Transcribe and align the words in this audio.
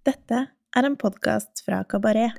Dette 0.00 0.36
er 0.72 0.86
en 0.88 0.94
podkast 0.96 1.60
fra 1.60 1.82
Kabaret. 1.84 2.32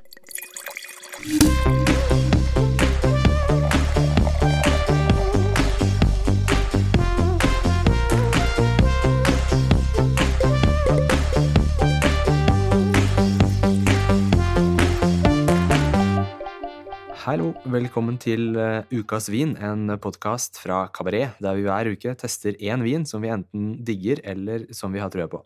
Hallo, 17.22 17.52
velkommen 17.70 18.18
til 18.18 18.56
eh, 18.58 18.82
Ukas 18.90 19.30
vin, 19.30 19.54
en 19.62 19.86
podkast 20.02 20.58
fra 20.58 20.88
Kabaret, 20.90 21.38
der 21.38 21.54
vi 21.54 21.62
hver 21.70 21.94
uke 21.94 22.18
tester 22.18 22.58
én 22.58 22.82
vin 22.82 23.06
som 23.06 23.22
vi 23.22 23.30
enten 23.30 23.76
digger 23.86 24.18
eller 24.26 24.66
som 24.74 24.90
vi 24.90 24.98
har 24.98 25.14
trua 25.14 25.30
på. 25.30 25.44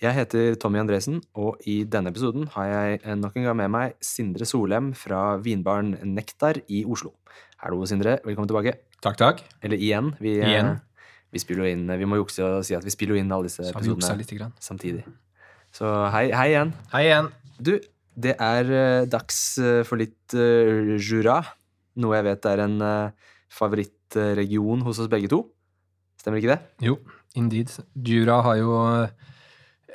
Jeg 0.00 0.16
heter 0.16 0.54
Tommy 0.56 0.78
Andresen, 0.80 1.18
og 1.36 1.58
i 1.68 1.82
denne 1.84 2.08
episoden 2.08 2.46
har 2.54 2.68
jeg 2.70 3.00
eh, 3.02 3.16
nok 3.20 3.34
en 3.36 3.44
gang 3.50 3.56
med 3.58 3.66
meg 3.68 3.90
Sindre 4.00 4.46
Solem 4.48 4.94
fra 4.96 5.34
vinbaren 5.44 5.90
Nektar 6.14 6.56
i 6.72 6.86
Oslo. 6.88 7.10
Hallo, 7.60 7.82
Sindre. 7.84 8.14
Velkommen 8.24 8.48
tilbake. 8.48 8.78
Takk, 9.04 9.18
takk. 9.20 9.42
Eller 9.60 9.76
igjen. 9.76 10.14
Vi, 10.16 10.38
eh, 10.40 10.54
Igjen. 10.54 10.70
vi 11.28 11.42
spiller 11.42 11.66
jo 11.66 11.74
inn 11.74 11.92
Vi 12.00 12.08
må 12.08 12.16
jukse 12.16 12.40
og 12.40 12.64
si 12.64 12.72
at 12.78 12.86
vi 12.86 12.94
spiller 12.94 13.18
jo 13.18 13.20
inn 13.20 13.28
alle 13.36 13.50
disse 13.50 13.60
Så 13.60 13.76
episodene 13.76 14.48
samtidig. 14.56 15.04
Så 15.76 15.92
hei, 16.16 16.30
hei 16.32 16.48
igjen. 16.54 16.72
Hei 16.94 17.02
igjen. 17.10 17.28
Du, 17.60 17.74
det 18.16 18.38
er 18.40 18.72
eh, 18.72 19.04
dags 19.04 19.58
eh, 19.60 19.82
for 19.84 20.00
litt 20.00 20.32
uh, 20.32 20.96
Jura. 20.96 21.42
Noe 22.00 22.16
jeg 22.16 22.24
vet 22.24 22.48
er 22.48 22.64
en 22.64 22.80
uh, 22.80 23.34
favorittregion 23.52 24.80
hos 24.88 25.04
oss 25.04 25.12
begge 25.12 25.28
to. 25.28 25.44
Stemmer 26.16 26.40
ikke 26.40 26.56
det? 26.56 26.88
Jo, 26.88 26.96
indeed. 27.36 27.68
Jura 28.00 28.40
har 28.48 28.56
jo 28.64 28.72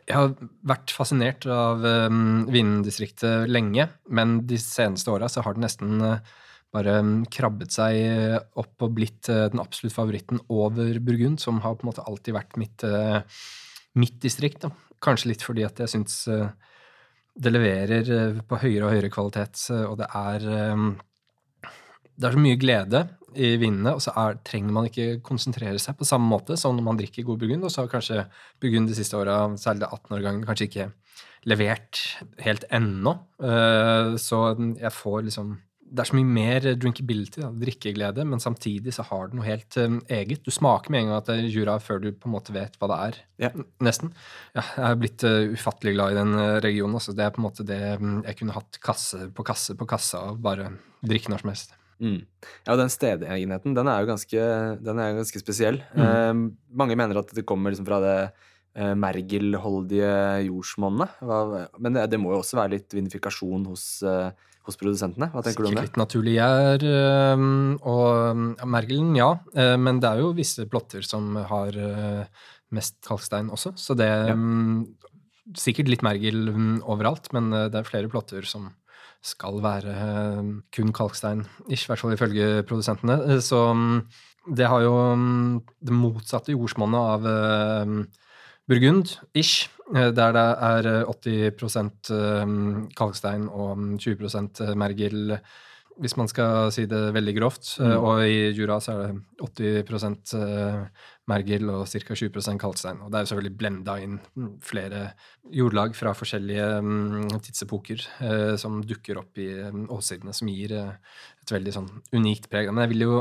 Jeg 0.05 0.16
har 0.16 0.34
vært 0.68 0.94
fascinert 0.94 1.48
av 1.50 1.82
um, 1.82 2.46
vindistriktet 2.54 3.50
lenge, 3.50 3.88
men 4.05 4.35
de 4.46 4.60
seneste 4.62 5.10
åra 5.10 5.29
så 5.32 5.41
har 5.41 5.55
det 5.55 5.63
nesten 5.63 6.04
eh, 6.05 6.34
bare 6.76 6.99
um, 7.02 7.16
krabbet 7.32 7.74
seg 7.74 7.98
opp 8.62 8.85
og 8.85 8.94
blitt 8.99 9.32
eh, 9.34 9.48
den 9.49 9.63
absolutt 9.63 9.96
favoritten 9.96 10.44
over 10.54 10.99
Burgund, 11.02 11.41
som 11.41 11.57
har 11.63 11.79
på 11.79 11.88
en 11.88 11.90
måte 11.90 12.05
alltid 12.05 12.38
vært 12.38 12.54
mitt, 12.62 12.85
eh, 12.85 13.41
mitt 13.98 14.20
distrikt. 14.21 14.68
Da. 14.68 14.70
Kanskje 15.02 15.34
litt 15.34 15.46
fordi 15.46 15.66
at 15.66 15.82
jeg 15.82 15.96
syns 15.96 16.22
det 17.35 17.51
leverer 17.51 18.38
på 18.48 18.62
høyere 18.62 18.85
og 18.85 18.94
høyere 18.94 19.12
kvalitet, 19.12 19.57
og 19.90 19.98
det 19.99 20.12
er 20.22 20.48
eh, 20.54 20.85
det 22.16 22.29
er 22.29 22.35
så 22.35 22.41
mye 22.41 22.60
glede 22.60 23.01
i 23.36 23.55
vinene, 23.62 23.96
og 23.96 24.04
så 24.04 24.14
er, 24.20 24.38
trenger 24.48 24.76
man 24.76 24.90
ikke 24.90 25.20
konsentrere 25.26 25.80
seg 25.82 25.98
på 26.00 26.08
samme 26.08 26.30
måte 26.32 26.58
som 26.60 26.76
når 26.78 26.88
man 26.88 27.00
drikker 27.00 27.28
god 27.28 27.41
burgund. 27.41 27.68
Og 27.68 27.74
så 27.74 27.84
har 27.84 27.91
kanskje 27.91 28.26
burgund 28.64 28.91
de 28.91 28.98
siste 28.98 29.18
åra, 29.20 29.44
særlig 29.60 29.86
det 29.86 29.91
18 29.91 30.18
år 30.18 30.26
gangen, 30.26 30.48
kanskje 30.48 30.70
ikke 30.70 30.90
levert 31.46 32.02
helt 32.46 32.66
ennå. 32.74 33.20
Eh, 33.44 34.16
Så 34.22 34.41
jeg 34.80 34.91
får 34.94 35.24
liksom 35.30 35.56
Det 35.86 36.02
er 36.02 36.08
så 36.10 36.16
mye 36.18 36.26
mer 36.26 36.66
drinkability, 36.82 37.40
da, 37.44 37.52
drikkeglede, 37.54 38.24
men 38.26 38.41
samtidig 38.41 38.91
så 38.91 39.04
har 39.06 39.28
det 39.30 39.38
noe 39.38 39.46
helt 39.46 39.78
um, 39.78 40.00
eget. 40.10 40.41
Du 40.44 40.50
smaker 40.52 40.91
med 40.91 41.04
en 41.04 41.12
gang 41.12 41.18
at 41.20 41.30
det 41.30 41.36
er 41.38 41.54
jura 41.54 41.76
før 41.80 42.02
du 42.02 42.08
på 42.12 42.26
en 42.26 42.34
måte 42.34 42.52
vet 42.52 42.74
hva 42.82 42.90
det 42.90 42.98
er. 43.06 43.20
Ja. 43.46 43.52
Nesten. 43.86 44.12
Ja, 44.58 44.63
jeg 44.66 44.88
er 44.90 45.00
blitt 45.00 45.24
uh, 45.24 45.54
ufattelig 45.54 45.94
glad 45.94 46.16
i 46.16 46.18
den 46.18 46.34
regionen. 46.66 46.98
Altså. 46.98 47.13
Det 47.16 47.24
er 47.24 47.32
på 47.38 47.40
en 47.40 47.46
måte 47.46 47.68
det 47.70 47.80
um, 48.02 48.18
jeg 48.26 48.41
kunne 48.41 48.58
hatt 48.58 48.82
kasse 48.82 49.30
på 49.30 49.46
kasse 49.46 49.78
på 49.78 49.88
kasse 49.88 50.20
og 50.26 50.41
bare 50.44 50.72
drikke 51.06 51.32
når 51.32 51.46
som 51.46 51.54
helst. 51.54 51.78
Mm. 52.01 52.18
Ja, 52.68 52.76
den 52.76 52.91
stedegenheten, 52.91 53.76
den 53.77 53.88
er 53.88 54.01
jo 54.04 54.10
ganske, 54.10 54.48
den 54.84 54.99
er 54.99 55.12
jo 55.13 55.21
ganske 55.21 55.41
spesiell. 55.41 55.79
Mm. 55.96 56.04
Eh, 56.04 56.34
mange 56.82 56.98
mener 56.99 57.21
at 57.21 57.32
det 57.35 57.46
kommer 57.48 57.71
liksom 57.71 57.88
fra 57.88 58.01
det 58.04 58.18
eh, 58.76 58.91
mergelholdige 58.99 60.10
jordsmonnet. 60.49 61.16
Men 61.79 61.96
det, 61.96 62.10
det 62.12 62.20
må 62.21 62.34
jo 62.34 62.41
også 62.41 62.60
være 62.60 62.76
litt 62.76 62.98
vinifikasjon 62.98 63.63
hos, 63.71 63.85
eh, 64.03 64.51
hos 64.68 64.79
produsentene. 64.81 65.29
Hva 65.31 65.46
tenker 65.46 65.63
du 65.63 65.69
om 65.69 65.73
Sikkert 65.73 65.85
det? 65.85 65.94
litt 65.94 66.01
naturlig 66.03 66.35
gjær. 66.35 66.85
Og 67.85 68.06
ja, 68.59 68.69
mergelen, 68.75 69.16
ja. 69.17 69.31
øh, 69.56 69.77
Men 69.79 70.03
det 70.03 70.12
er 70.12 70.23
jo 70.23 70.35
visse 70.38 70.67
plotter 70.67 71.06
som 71.06 71.35
har 71.38 71.79
øh, 71.79 72.23
mest 72.75 73.00
kalkstein 73.07 73.51
også. 73.53 73.75
Så 73.79 73.97
det 73.97 74.12
ja. 74.12 74.38
Sikkert 75.56 75.91
litt 75.91 76.01
mergel 76.01 76.47
overalt, 76.81 77.29
men 77.35 77.53
øh, 77.53 77.67
det 77.69 77.77
er 77.77 77.85
flere 77.85 78.09
plotter 78.09 78.41
som 78.50 78.72
skal 79.25 79.58
være 79.63 79.96
kun 80.75 80.91
kalkstein-ish, 80.96 81.86
i 81.86 81.90
hvert 81.91 82.02
fall 82.03 82.13
ifølge 82.16 82.63
produsentene. 82.68 83.19
Eh, 83.25 83.41
Så 83.41 83.59
det 84.46 84.68
har 84.69 84.81
jo 84.86 84.96
det 85.81 85.94
motsatte 85.96 86.53
jordsmonnet 86.53 87.12
av 87.16 87.25
eh, 87.25 88.06
der 89.94 90.34
det 90.34 90.46
er 90.66 90.88
eh, 90.90 91.12
80 91.12 92.12
øhm, 92.12 92.90
kalkstein 92.97 93.47
og 93.50 93.78
mm, 93.78 93.97
20% 94.02 94.75
mergel, 94.75 95.38
hvis 96.02 96.18
man 96.18 96.28
skal 96.28 96.72
si 96.74 96.86
det 96.90 97.13
veldig 97.13 97.36
grovt. 97.38 97.75
Eh, 97.80 97.86
Mm. 97.96 98.03
Og 98.03 98.24
i 98.25 98.52
Jura 98.57 98.80
så 98.80 98.92
er 98.92 99.13
det 99.13 99.86
80 99.86 100.34
eh, 100.34 100.88
mergel 101.30 101.69
og 101.74 101.86
ca. 101.90 102.16
20% 102.16 102.62
kalkstein. 102.62 103.02
Og 103.03 103.12
det 103.12 103.18
er 103.18 103.25
jo 103.25 103.31
selvfølgelig 103.31 103.58
blenda 103.59 103.97
inn 104.02 104.18
mm, 104.38 104.52
flere 104.66 105.02
jordlag 105.53 105.96
fra 105.97 106.13
forskjellige 106.18 106.68
mm, 106.86 107.38
tidsepoker 107.47 108.03
eh, 108.28 108.53
som 108.62 108.81
dukker 108.86 109.22
opp 109.22 109.41
i 109.41 109.50
mm, 109.63 109.88
åssidene, 109.96 110.36
som 110.38 110.52
gir 110.52 110.75
eh, 110.78 111.18
et 111.41 111.56
veldig 111.56 111.75
sånn 111.75 111.90
unikt 112.13 112.50
preg. 112.52 112.69
Men 112.72 112.86
jeg 112.86 112.94
vil 112.94 113.08
jo 113.08 113.18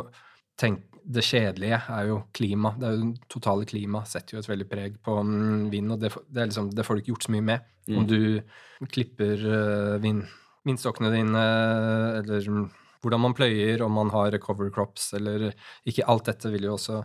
tenke 0.61 0.91
det 1.05 1.21
kjedelige 1.27 1.83
er 1.93 2.07
jo 2.09 2.23
klima. 2.33 2.71
Det 2.81 2.87
er 2.89 2.95
jo 2.97 3.11
totale 3.29 3.67
klima 3.69 4.01
setter 4.09 4.39
jo 4.39 4.41
et 4.41 4.49
veldig 4.49 4.67
preg 4.71 4.95
på 5.05 5.19
vind, 5.73 5.93
og 5.93 5.99
det, 6.01 6.15
det, 6.31 6.39
er 6.39 6.49
liksom, 6.49 6.71
det 6.73 6.87
får 6.87 6.97
du 6.97 7.03
ikke 7.03 7.13
gjort 7.13 7.27
så 7.27 7.35
mye 7.35 7.45
med. 7.51 7.67
Mm. 7.91 7.99
Om 8.01 8.07
du 8.09 8.89
klipper 8.89 9.43
vind, 10.01 10.23
vindstokkene 10.65 11.11
dine, 11.13 11.43
eller 12.23 12.49
mm, 12.49 12.65
hvordan 13.05 13.21
man 13.21 13.37
pløyer, 13.37 13.83
om 13.85 13.93
man 13.99 14.13
har 14.15 14.37
cover 14.41 14.73
crops, 14.73 15.11
eller 15.19 15.51
ikke 15.85 16.07
alt 16.09 16.31
dette 16.31 16.53
vil 16.55 16.71
jo 16.71 16.79
også 16.79 17.03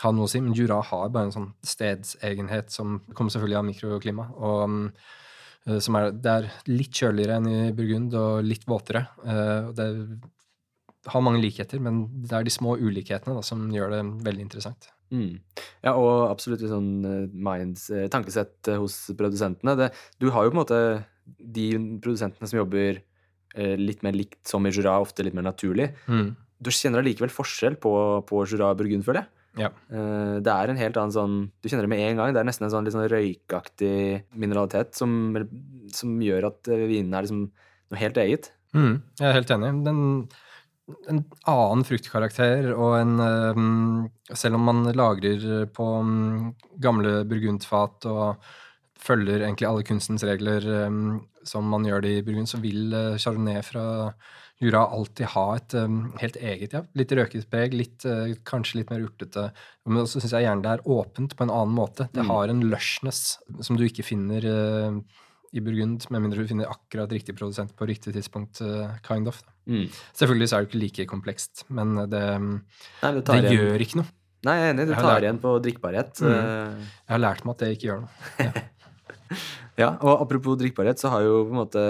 ha 0.00 0.12
noe 0.14 0.26
å 0.26 0.30
si, 0.30 0.40
men 0.42 0.56
Jura 0.56 0.80
har 0.90 1.10
bare 1.12 1.28
en 1.28 1.34
sånn 1.34 1.48
stedsegenhet 1.66 2.72
som 2.72 3.00
kommer 3.12 3.32
selvfølgelig 3.32 3.58
av 3.58 3.66
mikroklima, 3.68 4.26
og 4.38 4.60
mm, 4.72 4.84
eh, 5.66 5.80
som 5.84 5.98
er, 5.98 6.10
det 6.16 6.36
er 6.36 6.48
litt 6.70 7.02
kjøligere 7.02 7.40
enn 7.40 7.48
i 7.50 7.58
Burgund, 7.76 8.16
og 8.16 8.46
litt 8.46 8.64
våtere. 8.70 9.06
eh, 9.24 9.70
det 9.76 11.10
har 11.10 11.24
mange 11.24 11.40
likheter, 11.40 11.80
men 11.80 12.02
det 12.24 12.32
er 12.36 12.46
de 12.46 12.52
små 12.52 12.76
ulikhetene 12.80 13.36
da, 13.36 13.44
som 13.44 13.68
gjør 13.72 13.94
det 13.94 14.00
veldig 14.26 14.44
interessant. 14.44 14.90
Mm. 15.10 15.40
Ja, 15.82 15.94
og 15.96 16.28
absolutt 16.28 16.62
litt 16.62 16.72
sånn 16.72 16.90
eh, 17.08 17.22
minds, 17.32 17.88
tankesett 18.12 18.72
hos 18.80 19.02
produsentene. 19.18 19.76
Det, 19.80 19.90
du 20.20 20.30
har 20.32 20.46
jo 20.46 20.52
på 20.52 20.58
en 20.58 20.62
måte 20.62 20.80
de 21.40 21.72
produsentene 22.02 22.48
som 22.48 22.62
jobber 22.62 23.04
litt 23.50 24.04
mer 24.06 24.14
likt 24.14 24.46
som 24.46 24.62
i 24.62 24.70
Jura, 24.70 24.92
ofte 25.02 25.24
litt 25.26 25.34
mer 25.34 25.42
naturlig. 25.42 25.88
Du 26.62 26.68
kjenner 26.70 27.02
allikevel 27.02 27.32
forskjell 27.34 27.80
på, 27.82 27.90
på 28.28 28.42
Jura 28.46 28.68
og 28.70 28.78
Burgund, 28.78 29.02
føler 29.02 29.24
jeg. 29.24 29.39
Ja. 29.60 29.68
Eh, 29.92 30.36
Det 30.40 30.52
er 30.52 30.70
en 30.72 30.78
helt 30.80 30.96
annen 30.96 31.12
sånn 31.14 31.34
Du 31.60 31.68
kjenner 31.68 31.84
det 31.84 31.92
med 31.92 32.04
en 32.06 32.20
gang. 32.20 32.32
Det 32.34 32.40
er 32.40 32.48
nesten 32.48 32.66
en 32.66 32.72
sånn 32.72 32.86
litt 32.86 32.94
sånn 32.96 33.08
røykaktig 33.12 34.22
mineralitet 34.32 34.94
som, 34.96 35.34
som 35.92 36.14
gjør 36.24 36.48
at 36.50 36.70
eh, 36.72 36.86
vinene 36.88 37.18
er 37.18 37.26
liksom 37.26 37.42
noe 37.90 38.00
helt 38.00 38.20
eget. 38.22 38.52
Mm, 38.72 39.02
jeg 39.18 39.26
er 39.28 39.36
helt 39.36 39.50
enig. 39.50 39.72
Den, 39.84 40.00
en 41.10 41.20
annen 41.50 41.84
fruktkarakter 41.86 42.70
og 42.72 42.96
en 43.00 44.10
Selv 44.30 44.56
om 44.58 44.64
man 44.70 44.84
lagrer 44.94 45.66
på 45.74 45.86
gamle 46.82 47.24
burgundfat 47.26 48.06
og 48.10 48.50
følger 49.00 49.42
egentlig 49.42 49.66
alle 49.66 49.86
kunstens 49.86 50.22
regler 50.28 50.62
som 51.48 51.66
man 51.72 51.86
gjør 51.88 52.02
det 52.04 52.10
i 52.18 52.22
Burgund, 52.22 52.46
så 52.50 52.60
vil 52.60 52.92
chardonnay 53.18 53.62
fra 53.64 53.84
Jura 54.60 54.82
alltid 54.92 55.26
ha 55.32 55.44
et 55.56 55.74
um, 55.80 56.12
helt 56.20 56.36
eget, 56.36 56.74
ja, 56.76 56.82
litt 56.94 57.12
røket 57.16 57.46
preg, 57.48 57.72
litt, 57.72 58.04
øh, 58.04 58.34
kanskje 58.44 58.76
litt 58.82 58.90
mer 58.92 59.00
urtete. 59.06 59.46
Men 59.88 60.02
også 60.02 60.20
syns 60.20 60.34
jeg 60.36 60.44
gjerne 60.44 60.62
det 60.66 60.74
er 60.74 60.82
åpent 60.84 61.32
på 61.38 61.46
en 61.46 61.50
annen 61.54 61.72
måte. 61.74 62.10
Det 62.12 62.20
Mm. 62.26 62.28
har 62.28 62.48
en 62.52 62.60
lushness 62.68 63.38
som 63.64 63.76
du 63.80 63.84
ikke 63.86 64.04
finner 64.04 64.44
uh, 64.44 65.00
i 65.56 65.60
Burgund, 65.64 66.04
med 66.10 66.20
mindre 66.22 66.44
du 66.44 66.46
finner 66.52 66.68
akkurat 66.70 67.10
riktig 67.10 67.34
produsent 67.40 67.72
på 67.74 67.88
riktig 67.88 68.12
tidspunkt, 68.14 68.60
Uh, 68.60 68.92
kind 69.02 69.26
of. 69.32 69.40
Mm. 69.66 69.88
Selvfølgelig 70.14 70.48
så 70.50 70.56
er 70.58 70.64
det 70.64 70.68
ikke 70.70 70.82
like 70.84 71.06
komplekst, 71.08 71.64
men 71.70 71.94
det, 72.10 72.20
Nei, 72.40 73.12
det, 73.16 73.24
det 73.24 73.50
gjør 73.56 73.80
ikke 73.80 73.96
noe. 74.02 74.12
Nei, 74.44 74.54
jeg 74.56 74.68
er 74.68 74.74
enig. 74.74 74.86
Du 74.88 74.94
tar 74.94 75.04
lært- 75.08 75.24
igjen 75.24 75.38
på 75.40 75.50
drikkbarhet. 75.64 76.20
Mm. 76.20 76.30
eh, 76.32 76.84
Jeg 77.08 77.12
har 77.12 77.18
lært 77.20 77.44
meg 77.44 77.52
at 77.56 77.58
det 77.64 77.72
ikke 77.78 77.88
gjør 77.90 78.00
noe. 78.04 78.52
Ja, 79.78 79.94
og 80.02 80.20
apropos 80.26 80.58
drikkbarhet, 80.60 80.98
så 81.00 81.08
har 81.12 81.22
jo 81.24 81.44
på 81.46 81.52
en 81.54 81.60
måte 81.60 81.82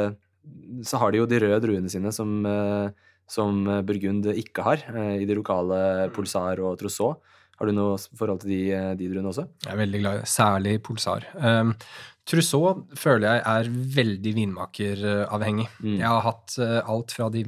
så 0.87 1.01
har 1.01 1.13
de 1.13 1.21
jo 1.21 1.29
de 1.29 1.41
røde 1.43 1.61
druene 1.65 1.91
sine 1.93 2.13
som, 2.15 2.41
eh, 2.47 2.91
som 3.31 3.65
Burgund 3.87 4.27
ikke 4.33 4.65
har, 4.67 4.85
eh, 4.95 5.23
i 5.23 5.27
de 5.29 5.37
lokale 5.37 6.11
Pulsar 6.15 6.61
og 6.61 6.79
Trousseau. 6.79 7.21
Har 7.59 7.67
du 7.67 7.73
noe 7.73 7.99
forhold 8.17 8.41
til 8.41 8.51
de, 8.51 8.73
eh, 8.73 8.95
de 8.95 9.09
druene 9.09 9.29
også? 9.29 9.47
Jeg 9.65 9.73
er 9.73 9.83
veldig 9.87 10.01
glad 10.01 10.15
i 10.15 10.21
det, 10.21 10.29
særlig 10.29 10.83
Pulsar. 10.83 11.27
Um, 11.35 11.75
Trousseau 12.27 12.87
føler 12.95 13.27
jeg 13.29 13.43
er 13.45 13.65
veldig 13.69 14.35
vinmakeravhengig. 14.35 15.69
Mm. 15.83 15.99
Jeg 15.99 16.07
har 16.07 16.21
hatt 16.23 16.59
alt 16.59 17.11
fra 17.13 17.29
de 17.29 17.45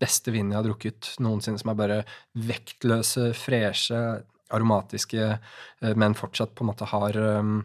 beste 0.00 0.32
vinene 0.32 0.52
jeg 0.52 0.58
har 0.58 0.68
drukket 0.68 1.16
noensinne, 1.20 1.60
som 1.60 1.70
er 1.70 1.78
bare 1.78 2.04
vektløse, 2.34 3.32
freshe, 3.32 4.24
aromatiske, 4.50 5.38
men 5.96 6.14
fortsatt 6.14 6.54
på 6.54 6.64
en 6.64 6.70
måte 6.72 6.88
har 6.90 7.16
um, 7.16 7.64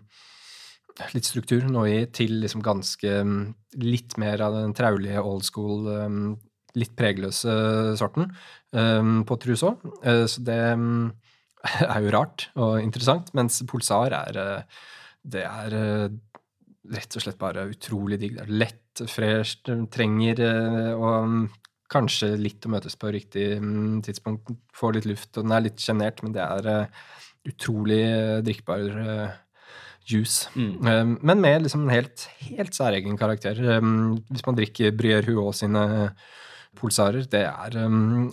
litt 1.14 1.28
struktur 1.28 1.66
nå 1.70 1.86
i 1.90 1.98
til 2.16 2.40
liksom 2.44 2.64
ganske 2.66 3.16
mm, 3.26 3.42
litt 3.84 4.18
mer 4.22 4.42
av 4.46 4.56
den 4.58 4.76
traulige 4.78 5.22
old 5.24 5.46
school, 5.48 5.88
um, 5.88 6.22
litt 6.78 6.96
pregløse 6.98 7.54
sorten 8.00 8.30
um, 8.76 9.22
på 9.28 9.38
Trousseau. 9.42 9.78
Uh, 10.04 10.26
så 10.30 10.44
det 10.46 10.60
er 11.94 12.02
jo 12.04 12.16
rart 12.16 12.50
og 12.60 12.80
interessant, 12.84 13.32
mens 13.38 13.62
Pulsar 13.70 14.16
er 14.16 14.40
uh, 14.40 14.84
Det 15.20 15.44
er 15.46 15.76
uh, 15.76 16.10
rett 16.90 17.16
og 17.18 17.24
slett 17.24 17.40
bare 17.40 17.68
utrolig 17.70 18.20
digg. 18.22 18.38
Det 18.38 18.46
er 18.46 18.60
lett, 18.64 19.02
fresht, 19.08 19.70
trenger 19.94 20.40
og 20.98 21.52
kanskje 21.90 22.32
litt 22.40 22.66
å 22.66 22.72
møtes 22.74 22.96
på 23.00 23.12
riktig 23.14 23.46
mm, 23.62 24.00
tidspunkt. 24.08 24.50
Få 24.76 24.90
litt 24.96 25.06
luft, 25.08 25.30
og 25.38 25.46
den 25.46 25.54
er 25.54 25.66
litt 25.68 25.84
sjenert, 25.84 26.24
men 26.24 26.34
det 26.34 26.42
er 26.42 26.90
utrolig 27.48 28.02
drikkbar 28.48 28.88
juice. 30.10 30.50
Mm. 30.56 31.18
Men 31.22 31.42
med 31.42 31.66
liksom 31.66 31.86
en 31.86 31.94
helt, 31.94 32.28
helt 32.50 32.76
særegen 32.76 33.18
karakter. 33.20 33.60
Hvis 34.30 34.46
man 34.48 34.58
drikker 34.58 34.96
Brier 34.98 35.26
Huot 35.30 35.60
sine 35.60 35.84
polsarer, 36.80 37.28
det 37.30 37.44
er 37.48 37.78
en 37.82 38.32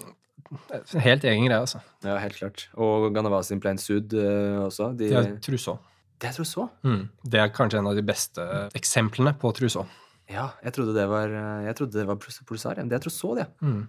helt 1.02 1.26
egen 1.26 1.48
greie, 1.48 1.58
altså. 1.58 1.82
Ja, 2.06 2.16
helt 2.22 2.38
klart. 2.38 2.68
Og 2.78 3.10
Ganava 3.14 3.42
sin 3.44 3.60
Plain 3.60 3.80
Sud 3.82 4.14
uh, 4.14 4.64
også. 4.66 4.92
De, 4.96 5.10
det 5.10 5.20
er 5.20 5.36
Trousseau. 5.42 5.80
Det 6.16 6.30
er 6.30 6.36
Trousseau? 6.36 6.68
Mm. 6.86 7.04
Det 7.26 7.42
er 7.42 7.52
kanskje 7.54 7.82
en 7.82 7.90
av 7.90 7.98
de 7.98 8.04
beste 8.06 8.44
eksemplene 8.78 9.34
på 9.40 9.52
Trousseau. 9.58 9.84
Ja, 10.30 10.48
jeg 10.64 10.74
trodde 10.74 10.96
det 10.96 11.06
var, 11.10 11.30
jeg 11.62 11.78
trodde 11.78 12.00
det 12.00 12.08
var 12.08 12.18
Pulsar. 12.18 12.80
Det 12.80 12.98
er 12.98 13.02
Trousseau, 13.02 13.36
det. 13.38 13.46
Mm. 13.62 13.84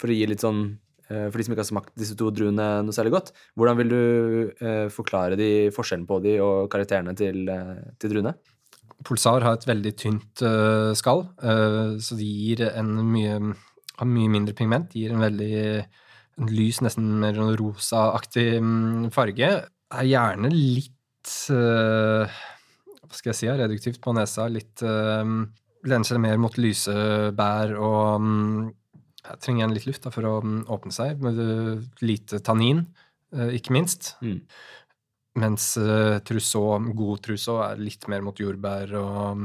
For 0.00 0.10
å 0.10 0.16
gi 0.16 0.26
litt 0.28 0.42
sånn 0.44 0.64
Eh, 0.68 0.87
for 1.08 1.40
de 1.40 1.46
som 1.46 1.54
ikke 1.54 1.64
har 1.64 1.70
smakt 1.70 1.94
disse 1.98 2.16
to 2.18 2.28
druene 2.34 2.66
noe 2.84 2.94
særlig 2.94 3.14
godt, 3.14 3.32
hvordan 3.56 3.78
vil 3.80 3.92
du 3.92 4.02
eh, 4.60 4.86
forklare 4.92 5.38
de 5.40 5.50
forskjellen 5.74 6.06
på 6.08 6.20
de 6.24 6.36
og 6.44 6.68
karakterene 6.72 7.14
til, 7.16 7.48
eh, 7.48 7.78
til 8.00 8.12
druene? 8.12 8.34
Pulsar 9.06 9.44
har 9.46 9.56
et 9.56 9.68
veldig 9.68 9.92
tynt 9.94 10.40
skall, 10.98 11.20
så 12.02 12.16
de 12.18 12.26
gir 12.26 12.64
en 12.66 12.88
mye, 13.06 13.36
har 13.94 14.08
mye 14.10 14.30
mindre 14.32 14.56
pigment. 14.58 14.88
De 14.90 15.04
gir 15.04 15.12
en 15.14 15.22
veldig 15.22 15.60
en 16.42 16.50
lys, 16.50 16.80
nesten 16.82 17.06
mer 17.22 17.38
rosaaktig 17.60 18.48
um, 18.58 19.06
farge. 19.14 19.52
Er 19.94 20.08
gjerne 20.10 20.50
litt 20.50 21.30
Hva 21.46 23.14
skal 23.20 23.30
jeg 23.30 23.38
si? 23.38 23.52
Reduktivt 23.62 24.02
på 24.02 24.16
nesa. 24.18 24.48
Litt 24.50 24.82
Lener 25.86 26.06
seg 26.06 26.18
mer 26.18 26.38
mot 26.42 26.56
lyse 26.58 26.92
bær 27.38 27.76
og 27.78 28.18
um, 28.18 28.66
jeg 29.24 29.40
trenger 29.42 29.64
igjen 29.64 29.76
litt 29.76 29.88
luft 29.88 30.04
da, 30.06 30.12
for 30.14 30.26
å 30.28 30.34
mm, 30.44 30.58
åpne 30.72 30.94
seg. 30.94 31.22
Med 31.24 31.40
eh, 31.42 31.86
lite 32.04 32.42
tannin, 32.44 32.84
eh, 33.34 33.56
ikke 33.58 33.74
minst. 33.76 34.14
Mm. 34.24 34.42
Mens 35.38 35.72
uh, 35.78 36.18
Trousseau, 36.26 36.78
god 36.98 37.20
Trousseau 37.22 37.60
er 37.62 37.78
litt 37.78 38.08
mer 38.10 38.24
mot 38.26 38.38
jordbær 38.40 38.90
og 38.98 39.18
mm, 39.38 39.44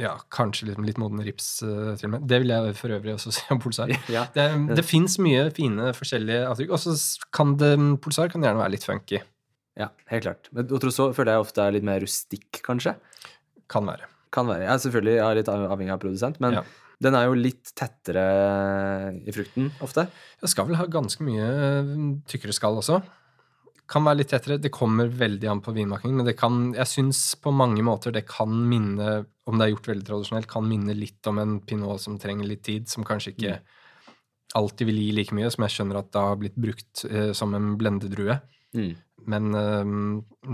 ja, 0.00 0.14
kanskje 0.32 0.70
litt, 0.70 0.78
litt 0.86 1.00
moden 1.02 1.20
rips 1.26 1.48
uh, 1.66 1.92
til 1.98 2.08
og 2.08 2.14
med. 2.14 2.24
Det 2.30 2.38
vil 2.42 2.54
jeg 2.54 2.76
for 2.78 2.94
øvrig 2.96 3.14
også 3.16 3.32
si 3.36 3.44
om 3.52 3.60
Polsar. 3.62 3.92
Ja. 4.12 4.24
Det, 4.34 4.46
det 4.78 4.86
fins 4.86 5.18
mye 5.22 5.48
fine 5.54 5.92
forskjellige 5.96 6.46
avtrykk. 6.48 6.74
Og 6.76 6.82
så 6.84 6.96
kan 7.34 7.56
det 7.60 7.74
Polsar 8.04 8.32
kan 8.32 8.44
gjerne 8.46 8.62
være 8.62 8.76
litt 8.76 8.88
funky. 8.88 9.20
Ja, 9.78 9.90
helt 10.12 10.26
klart. 10.26 10.48
Men 10.54 10.70
Trousseau 10.70 11.12
føler 11.16 11.34
jeg 11.34 11.44
ofte 11.48 11.64
er 11.64 11.76
litt 11.76 11.86
mer 11.86 12.00
rustikk, 12.04 12.62
kanskje? 12.64 12.94
Kan 13.70 13.88
være. 13.90 14.08
Kan 14.34 14.48
være. 14.50 14.68
Ja, 14.68 14.78
selvfølgelig. 14.80 15.18
Jeg 15.18 15.26
er 15.26 15.40
litt 15.40 15.50
avhengig 15.50 15.94
av 15.94 16.02
produsent, 16.02 16.40
men 16.42 16.60
ja. 16.60 16.64
Den 17.04 17.16
er 17.18 17.28
jo 17.28 17.36
litt 17.36 17.74
tettere 17.76 18.24
i 19.20 19.34
frukten 19.34 19.68
ofte. 19.84 20.06
Den 20.40 20.50
skal 20.52 20.68
vel 20.70 20.78
ha 20.80 20.88
ganske 20.90 21.26
mye 21.26 21.44
eh, 21.50 21.92
tykkere 22.30 22.56
skall 22.56 22.80
også. 22.80 23.02
Kan 23.90 24.06
være 24.06 24.22
litt 24.22 24.32
tettere. 24.32 24.60
Det 24.62 24.72
kommer 24.72 25.12
veldig 25.12 25.50
an 25.52 25.62
på 25.64 25.74
vinmaking, 25.76 26.16
men 26.16 26.28
det 26.28 26.36
kan, 26.40 26.72
jeg 26.76 26.88
syns 26.88 27.22
på 27.40 27.52
mange 27.52 27.84
måter 27.84 28.14
det 28.14 28.24
kan 28.30 28.52
minne, 28.70 29.24
om 29.44 29.60
det 29.60 29.66
er 29.66 29.74
gjort 29.74 29.90
veldig 29.92 30.08
tradisjonelt, 30.08 30.50
kan 30.50 30.64
minne 30.68 30.96
litt 30.96 31.28
om 31.28 31.40
en 31.42 31.58
pinot 31.60 32.00
som 32.00 32.16
trenger 32.20 32.48
litt 32.48 32.64
tid, 32.64 32.88
som 32.88 33.04
kanskje 33.06 33.34
ikke 33.34 33.58
alltid 34.54 34.88
vil 34.88 35.00
gi 35.02 35.10
like 35.18 35.36
mye, 35.36 35.50
som 35.52 35.66
jeg 35.66 35.76
skjønner 35.76 36.00
at 36.00 36.12
det 36.14 36.22
har 36.22 36.40
blitt 36.40 36.56
brukt 36.60 37.04
eh, 37.10 37.32
som 37.36 37.54
en 37.56 37.74
blendedrue. 37.80 38.38
Mm. 38.74 38.94
Men 39.30 39.54
eh, 39.58 39.92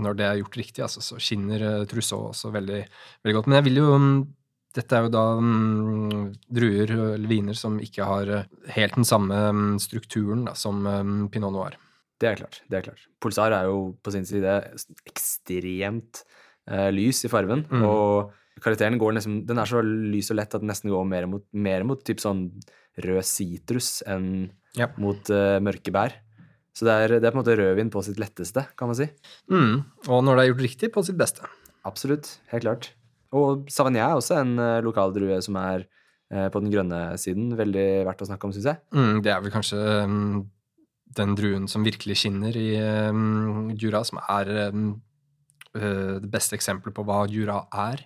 når 0.03 0.17
det 0.17 0.27
er 0.27 0.39
gjort 0.41 0.59
riktig, 0.61 0.83
altså, 0.85 1.03
så 1.05 1.19
skinner 1.21 1.63
eh, 1.67 1.87
Trousseau 1.89 2.29
også 2.29 2.51
veldig, 2.53 2.81
veldig 3.23 3.37
godt. 3.37 3.49
Men 3.49 3.59
jeg 3.59 3.67
vil 3.69 3.81
jo 3.81 3.89
dette 4.75 4.97
er 4.97 5.05
jo 5.05 5.11
da 5.11 5.23
um, 5.37 6.31
druer 6.47 6.93
eller 6.95 7.29
viner 7.29 7.57
som 7.57 7.77
ikke 7.83 8.07
har 8.07 8.29
eh, 8.31 8.51
helt 8.75 8.95
den 8.95 9.07
samme 9.07 9.39
mm, 9.51 9.71
strukturen 9.83 10.45
da, 10.47 10.55
som 10.57 10.85
um, 10.87 11.25
pinot 11.31 11.53
noir. 11.55 11.75
Det 12.21 12.29
er 12.29 12.37
klart. 12.37 12.61
det 12.69 12.77
er 12.77 12.85
klart. 12.85 13.07
Pulsar 13.21 13.53
er 13.57 13.67
jo 13.67 13.95
på 14.03 14.13
sin 14.13 14.27
side 14.29 14.59
ekstremt 15.09 16.21
uh, 16.69 16.89
lys 16.93 17.23
i 17.25 17.31
farven. 17.33 17.65
Mm. 17.71 17.83
Og 17.87 18.61
karakteren 18.61 18.99
går 19.01 19.17
nesten, 19.17 19.41
den 19.49 19.59
er 19.59 19.69
så 19.69 19.81
lys 19.83 20.29
og 20.31 20.37
lett 20.39 20.53
at 20.53 20.63
den 20.63 20.69
nesten 20.71 20.93
går 20.93 21.07
mer 21.09 21.27
mot, 21.31 21.47
mer 21.51 21.87
mot 21.87 22.03
typ 22.05 22.21
sånn 22.21 22.45
rød 23.01 23.25
sitrus 23.25 24.01
enn 24.09 24.51
ja. 24.77 24.91
mot 25.01 25.33
uh, 25.33 25.57
mørke 25.63 25.93
bær. 25.95 26.15
Så 26.77 26.87
det 26.87 26.93
er, 26.95 27.17
det 27.17 27.25
er, 27.27 27.33
på 27.33 27.39
en 27.39 27.41
måte 27.41 27.57
rødvin 27.59 27.91
på 27.91 28.05
sitt 28.05 28.21
letteste, 28.21 28.63
kan 28.79 28.87
man 28.87 29.01
si. 29.01 29.09
Mm. 29.51 29.81
Og 30.07 30.23
når 30.23 30.37
det 30.37 30.43
er 30.43 30.51
gjort 30.53 30.65
riktig, 30.69 30.93
på 30.95 31.03
sitt 31.03 31.19
beste. 31.19 31.49
Absolutt. 31.87 32.37
Helt 32.53 32.63
klart. 32.63 32.93
Og 33.37 33.69
Savagnin 33.71 34.03
er 34.03 34.17
også 34.17 34.41
en 34.41 34.55
uh, 34.59 34.79
lokal 34.83 35.13
drue 35.15 35.37
som 35.43 35.57
er 35.61 35.85
uh, 35.85 36.47
på 36.51 36.61
den 36.63 36.71
grønne 36.73 37.01
siden. 37.21 37.53
Veldig 37.59 37.85
verdt 38.07 38.25
å 38.25 38.27
snakke 38.27 38.47
om, 38.47 38.55
syns 38.55 38.67
jeg. 38.73 38.81
Mm, 38.95 39.21
det 39.23 39.31
er 39.33 39.39
vel 39.43 39.53
kanskje 39.53 39.79
um, 40.03 40.43
den 41.19 41.37
druen 41.39 41.69
som 41.71 41.85
virkelig 41.87 42.21
skinner 42.21 42.57
i 42.59 42.69
um, 43.09 43.71
Jura, 43.79 44.03
som 44.07 44.19
er 44.25 44.51
um, 44.71 44.91
uh, 45.77 46.19
det 46.23 46.31
beste 46.31 46.59
eksempelet 46.59 46.95
på 46.97 47.07
hva 47.07 47.23
Jura 47.31 47.63
er. 47.87 48.03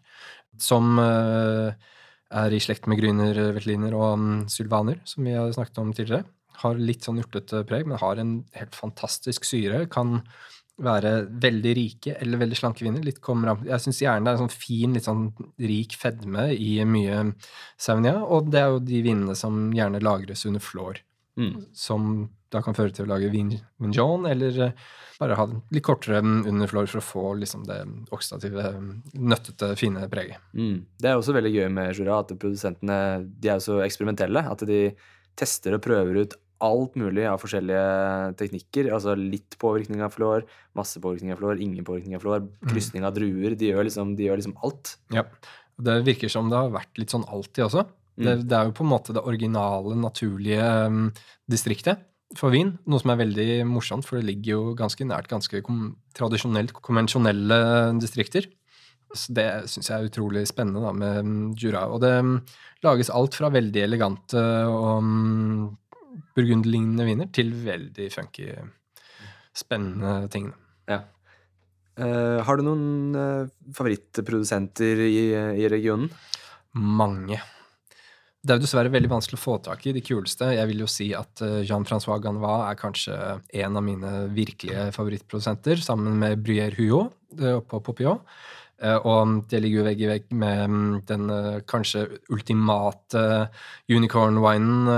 Som 0.62 0.96
er 0.96 2.54
i 2.56 2.62
slekt 2.64 2.86
med 2.88 2.96
Gryner, 3.02 3.36
veltliner 3.58 3.92
og 3.98 4.22
Sylvaner, 4.48 5.02
som 5.04 5.28
vi 5.28 5.34
har 5.36 5.52
snakket 5.52 5.82
om 5.82 5.90
tidligere. 5.92 6.24
Har 6.62 6.80
litt 6.80 7.04
sånn 7.04 7.20
urtete 7.20 7.66
preg, 7.68 7.84
men 7.84 8.00
har 8.00 8.22
en 8.22 8.38
helt 8.56 8.78
fantastisk 8.78 9.44
syre. 9.44 9.82
Kan 9.92 10.22
være 10.84 11.12
veldig 11.42 11.74
rike 11.78 12.16
eller 12.20 12.42
veldig 12.42 12.58
slanke 12.60 12.84
kvinner. 12.84 13.04
Litt 13.06 13.22
kommer 13.24 13.54
an. 13.54 13.64
Jeg 13.68 13.84
syns 13.84 14.02
gjerne 14.04 14.26
det 14.26 14.34
er 14.34 14.40
en 14.40 14.44
sånn 14.46 14.56
fin, 14.66 14.96
litt 14.96 15.08
sånn 15.08 15.28
rik 15.62 15.96
fedme 16.00 16.50
i 16.52 16.78
mye 16.88 17.22
saunia. 17.80 18.18
Og 18.26 18.52
det 18.52 18.62
er 18.62 18.74
jo 18.74 18.84
de 18.84 19.02
vinene 19.06 19.38
som 19.40 19.70
gjerne 19.76 20.04
lagres 20.04 20.46
under 20.50 20.64
flår. 20.64 21.00
Mm. 21.40 21.56
Som 21.76 22.12
da 22.52 22.62
kan 22.64 22.76
føre 22.78 22.94
til 22.96 23.08
å 23.08 23.12
lage 23.12 23.32
vin 23.34 23.50
mignon, 23.84 24.28
eller 24.30 24.60
eh, 24.68 24.86
bare 25.20 25.38
ha 25.40 25.46
litt 25.48 25.84
kortere 25.84 26.22
under 26.22 26.70
flår 26.72 26.88
for 26.92 27.02
å 27.02 27.06
få 27.06 27.26
liksom 27.42 27.66
det 27.68 27.82
oksidative, 28.16 28.70
nøttete, 29.16 29.74
fine 29.80 30.06
preget. 30.12 30.44
Mm. 30.56 30.78
Det 31.00 31.12
er 31.12 31.20
også 31.20 31.36
veldig 31.36 31.52
gøy 31.56 31.68
med 31.76 31.92
Jura 31.96 32.22
at 32.22 32.32
produsentene 32.36 33.00
de 33.26 33.52
er 33.52 33.64
så 33.64 33.82
eksperimentelle. 33.84 34.44
At 34.52 34.64
de 34.68 34.90
tester 35.40 35.76
og 35.76 35.84
prøver 35.84 36.24
ut 36.24 36.36
alt 36.64 36.96
mulig 37.00 37.26
av 37.28 37.42
forskjellige 37.42 38.38
teknikker. 38.40 38.90
Altså 38.96 39.16
litt 39.20 39.58
påvirkning 39.62 40.04
av 40.06 40.16
flår, 40.16 40.46
masse 40.78 41.02
påvirkning 41.04 41.36
av 41.36 41.42
flår, 41.42 41.62
ingen 41.64 41.86
påvirkning 41.88 42.18
av 42.18 42.24
flår, 42.24 42.46
mm. 42.46 42.72
krysning 42.72 43.06
av 43.08 43.16
druer. 43.18 43.58
De 43.60 43.72
gjør, 43.72 43.86
liksom, 43.90 44.16
de 44.20 44.30
gjør 44.30 44.42
liksom 44.42 44.58
alt. 44.66 44.96
Ja. 45.16 45.26
Det 45.76 46.00
virker 46.08 46.32
som 46.32 46.50
det 46.52 46.60
har 46.60 46.74
vært 46.74 47.02
litt 47.02 47.12
sånn 47.12 47.28
alltid 47.28 47.68
også. 47.68 47.86
Mm. 48.16 48.26
Det, 48.26 48.36
det, 48.48 48.58
er 48.58 48.70
jo 48.70 48.76
på 48.78 48.86
en 48.86 48.94
måte 48.94 49.16
det 49.16 49.24
originale, 49.28 49.96
naturlige 50.00 50.68
um, 50.88 51.08
distriktet 51.52 52.06
for 52.40 52.54
vin. 52.56 52.74
Noe 52.88 53.02
som 53.04 53.12
er 53.14 53.24
veldig 53.26 53.50
morsomt, 53.70 54.08
for 54.08 54.20
det 54.20 54.30
ligger 54.30 54.56
jo 54.56 54.76
ganske 54.80 55.08
nært 55.08 55.30
ganske 55.32 55.62
kom 55.66 55.90
tradisjonelt 56.16 56.74
konvensjonelle 56.80 57.60
distrikter. 58.00 58.48
Så 59.16 59.36
det 59.36 59.48
syns 59.72 59.90
jeg 59.92 59.96
er 59.96 60.10
utrolig 60.10 60.44
spennende 60.50 60.82
da, 60.84 60.92
med 60.96 61.60
Jura. 61.62 61.86
Og 61.94 62.02
det 62.04 62.16
lages 62.86 63.12
alt 63.14 63.38
fra 63.38 63.52
veldig 63.54 63.84
elegante 63.84 64.42
og 64.70 65.76
burgunderlignende 66.36 67.08
viner 67.08 67.32
til 67.34 67.52
veldig 67.66 68.10
funky, 68.14 68.52
spennende 69.56 70.30
ting. 70.34 70.52
Ja. 70.90 71.02
Uh, 71.96 72.44
har 72.44 72.60
du 72.60 72.66
noen 72.68 73.16
uh, 73.16 73.52
favorittprodusenter 73.76 75.00
i, 75.06 75.20
i, 75.32 75.68
regionen? 75.72 76.10
Mange. 76.76 77.40
Det 78.44 78.52
er 78.52 78.60
jo 78.60 78.66
dessverre 78.66 78.92
veldig 78.92 79.10
vanskelig 79.14 79.40
å 79.40 79.42
få 79.46 79.56
tak 79.64 79.86
i 79.88 79.94
de 79.96 80.04
kuleste. 80.04 80.52
Jeg 80.58 80.70
vil 80.70 80.84
jo 80.84 80.90
si 80.92 81.08
at 81.16 81.40
uh, 81.46 81.62
Jean-Francois 81.64 82.20
Ganois 82.26 82.66
er 82.68 82.82
kanskje 82.82 83.16
en 83.64 83.80
av 83.80 83.86
mine 83.88 84.12
virkelige 84.36 84.90
favorittprodusenter, 84.98 85.80
sammen 85.82 86.20
med 86.20 86.44
Bruyère 86.44 86.76
oppe 87.56 87.70
på 87.72 87.82
Popillon. 87.88 88.20
Eh, 88.84 88.98
og 89.08 89.46
det 89.52 89.62
ligger 89.64 89.80
jo 89.80 89.86
vegg 89.88 90.02
i 90.04 90.10
vegg 90.10 90.34
med 90.36 90.64
mm, 90.72 90.90
den 91.08 91.30
eh, 91.32 91.62
kanskje 91.70 92.04
ultimate 92.34 93.24
unicorn-winen, 93.92 94.90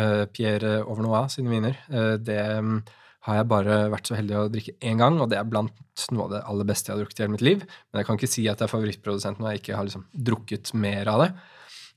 eh, 0.00 0.24
Pierre 0.32 0.78
Overnois 0.86 1.36
sine 1.36 1.52
viner. 1.52 1.76
Det 2.24 2.40
mm, 2.64 2.80
har 3.28 3.40
jeg 3.40 3.50
bare 3.50 3.78
vært 3.92 4.08
så 4.08 4.16
heldig 4.16 4.38
å 4.40 4.48
drikke 4.52 4.78
én 4.80 5.00
gang, 5.02 5.20
og 5.20 5.28
det 5.32 5.38
er 5.40 5.48
blant 5.48 5.76
noe 6.14 6.26
av 6.26 6.32
det 6.32 6.44
aller 6.48 6.68
beste 6.68 6.88
jeg 6.88 6.96
har 6.96 7.02
drukket 7.04 7.20
i 7.20 7.24
hele 7.26 7.34
mitt 7.36 7.44
liv. 7.44 7.64
Men 7.90 8.00
jeg 8.00 8.08
kan 8.08 8.20
ikke 8.20 8.32
si 8.32 8.46
at 8.48 8.60
det 8.60 8.66
er 8.66 8.72
favorittprodusent 8.72 9.40
når 9.40 9.52
jeg 9.52 9.64
ikke 9.64 9.76
har 9.76 9.88
liksom 9.88 10.06
drukket 10.30 10.72
mer 10.80 11.12
av 11.12 11.26
det. 11.26 11.32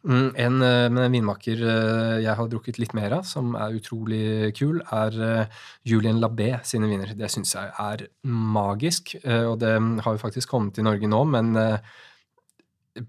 Mm, 0.04 0.34
en, 0.36 0.62
eh, 0.62 0.90
men 0.92 1.00
en 1.06 1.14
vinmaker 1.14 1.62
eh, 1.64 2.18
jeg 2.26 2.36
har 2.36 2.48
drukket 2.52 2.80
litt 2.82 2.96
mer 2.98 3.14
av, 3.20 3.28
som 3.28 3.54
er 3.56 3.78
utrolig 3.78 4.52
kul, 4.58 4.82
er 4.92 5.20
eh, 5.24 5.62
Julien 5.88 6.20
Labé 6.20 6.58
sine 6.68 6.90
viner. 6.92 7.14
Det 7.16 7.30
syns 7.32 7.56
jeg 7.56 7.72
er 7.80 8.04
magisk. 8.28 9.16
Og 9.24 9.56
det 9.62 9.78
har 9.78 10.18
jo 10.18 10.22
faktisk 10.22 10.52
kommet 10.52 10.76
til 10.76 10.88
Norge 10.88 11.08
nå, 11.08 11.22
men 11.32 11.54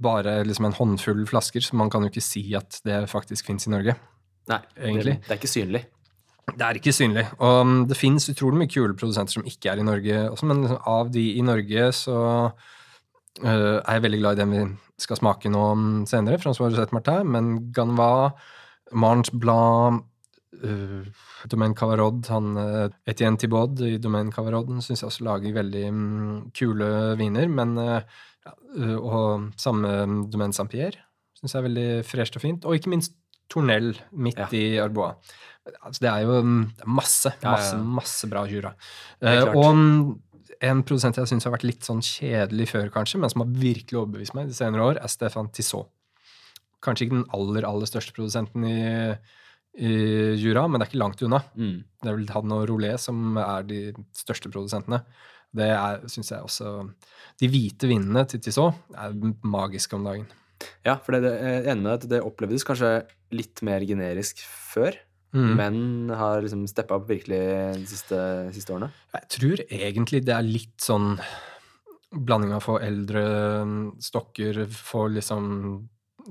bare 0.01 0.39
liksom 0.47 0.69
en 0.69 0.77
håndfull 0.77 1.27
flasker, 1.29 1.65
så 1.65 1.77
man 1.77 1.91
kan 1.93 2.05
jo 2.05 2.13
ikke 2.13 2.25
si 2.25 2.47
at 2.57 2.79
det 2.87 3.03
faktisk 3.11 3.51
fins 3.51 3.67
i 3.67 3.75
Norge. 3.75 3.97
Nei, 4.49 4.61
Egentlig. 4.79 5.19
Det, 5.25 5.35
er 5.35 5.41
ikke 5.41 5.51
synlig. 5.51 5.83
Det 6.47 6.65
er 6.69 6.79
ikke 6.79 6.95
synlig. 6.95 7.27
Og 7.41 7.61
um, 7.65 7.77
det 7.89 7.99
fins 7.99 8.29
utrolig 8.31 8.61
mye 8.63 8.71
kule 8.71 8.97
produsenter 8.97 9.35
som 9.35 9.47
ikke 9.49 9.73
er 9.73 9.83
i 9.83 9.87
Norge 9.87 10.25
også, 10.31 10.49
men 10.49 10.63
liksom 10.63 10.89
av 10.95 11.13
de 11.13 11.27
i 11.35 11.45
Norge 11.45 11.91
så 11.97 12.19
er 13.43 13.83
jeg 13.83 14.05
veldig 14.05 14.21
glad 14.21 14.39
i 14.39 14.45
den 14.45 14.77
skal 15.01 15.19
smake 15.19 15.51
nå 15.53 15.63
senere, 16.09 16.39
Francois 16.43 16.71
Rosette 16.71 16.95
Martin, 16.95 17.31
men 17.35 17.55
Ganva, 17.75 18.33
Marnes 18.95 19.33
Blanc, 19.33 20.05
uh, 20.63 21.03
Domaine 21.51 21.75
Cavarod, 21.75 22.23
han 22.31 22.55
uh, 22.59 22.87
Etienne 23.11 23.41
Thibaud 23.41 23.83
i 23.85 23.97
Domaine 24.03 24.33
Cavarod 24.35 24.71
syns 24.85 25.03
jeg 25.03 25.11
også 25.11 25.27
lager 25.27 25.57
veldig 25.57 25.89
um, 25.91 26.39
kule 26.57 26.93
viner, 27.21 27.51
men 27.51 27.75
uh, 27.81 27.99
øh, 28.77 28.97
Og 29.01 29.51
samme 29.57 29.91
Domaine 30.31 30.53
Saint-Pierre 30.53 31.01
syns 31.35 31.55
jeg 31.55 31.61
er 31.61 31.69
veldig 31.69 31.89
fresht 32.07 32.37
og 32.39 32.45
fint, 32.45 32.65
og 32.65 32.77
ikke 32.79 32.93
minst 32.93 33.17
Tornell 33.51 33.93
midt 34.17 34.39
Ja. 34.41 34.47
i 34.57 34.79
Arbois. 34.81 35.19
Altså, 35.85 36.01
det 36.01 36.09
er 36.11 36.23
jo 36.25 36.39
mm, 36.43 36.63
det 36.77 36.85
er 36.85 36.93
masse, 36.93 37.33
masse, 37.43 37.77
masse 37.77 38.29
bra 38.29 38.45
jura. 38.49 38.73
Og 39.53 39.77
mm, 39.77 39.99
en 40.65 40.83
produsent 40.87 41.19
jeg 41.19 41.31
syns 41.31 41.47
har 41.47 41.55
vært 41.55 41.67
litt 41.67 41.87
sånn 41.87 42.03
kjedelig 42.05 42.69
før, 42.73 42.91
kanskje, 42.95 43.21
men 43.23 43.33
som 43.33 43.45
har 43.45 43.55
virkelig 43.61 44.01
overbevist 44.01 44.37
meg 44.37 44.51
de 44.51 44.57
senere 44.57 44.87
år, 44.91 45.01
er 45.03 45.13
Stefan 45.13 45.51
Tissot. 45.55 45.91
Kanskje 46.85 47.07
ikke 47.07 47.19
den 47.19 47.31
aller, 47.37 47.67
aller 47.69 47.89
største 47.89 48.13
produsenten 48.17 48.67
i, 48.69 48.79
i 49.81 49.93
jura, 50.41 50.67
men 50.69 50.79
det 50.79 50.87
er 50.87 50.93
ikke 50.93 51.01
langt 51.01 51.25
unna. 51.25 51.41
Mm. 51.57 51.79
Det 52.03 52.11
er 52.11 52.19
vel 52.19 52.33
han 52.35 52.57
og 52.59 52.67
Rolé 52.71 52.93
som 53.01 53.39
er 53.41 53.69
de 53.69 53.81
største 54.17 54.53
produsentene. 54.53 55.01
Det 55.55 55.71
syns 56.11 56.33
jeg 56.33 56.43
også 56.43 56.71
De 57.39 57.47
hvite 57.47 57.87
vindene 57.87 58.25
til 58.27 58.43
Tissot 58.43 58.97
er 58.99 59.15
magiske 59.47 59.97
om 59.97 60.07
dagen. 60.07 60.27
Ja, 60.85 60.97
for 61.03 61.15
det, 61.15 61.25
det, 61.25 61.35
jeg 61.39 61.63
er 61.63 61.73
enig 61.73 61.85
med 61.85 61.91
deg 61.91 61.99
at 61.99 62.11
det 62.13 62.25
opplevdes 62.25 62.65
kanskje 62.67 62.93
litt 63.35 63.63
mer 63.67 63.85
generisk 63.87 64.41
før, 64.45 64.97
Mm. 65.35 65.57
men 65.59 66.11
har 66.15 66.45
liksom 66.45 66.61
steppa 66.71 66.95
opp 67.01 67.09
virkelig 67.11 67.41
de 67.75 67.87
siste, 67.91 68.19
siste 68.55 68.71
årene. 68.71 68.93
Jeg 69.17 69.31
tror 69.35 69.63
egentlig 69.67 70.21
det 70.23 70.37
er 70.37 70.47
litt 70.47 70.79
sånn 70.79 71.17
blanding 72.15 72.53
av 72.55 72.63
få 72.63 72.79
eldre 72.85 73.25
stokker, 73.99 74.63
få 74.71 75.09
liksom 75.17 75.49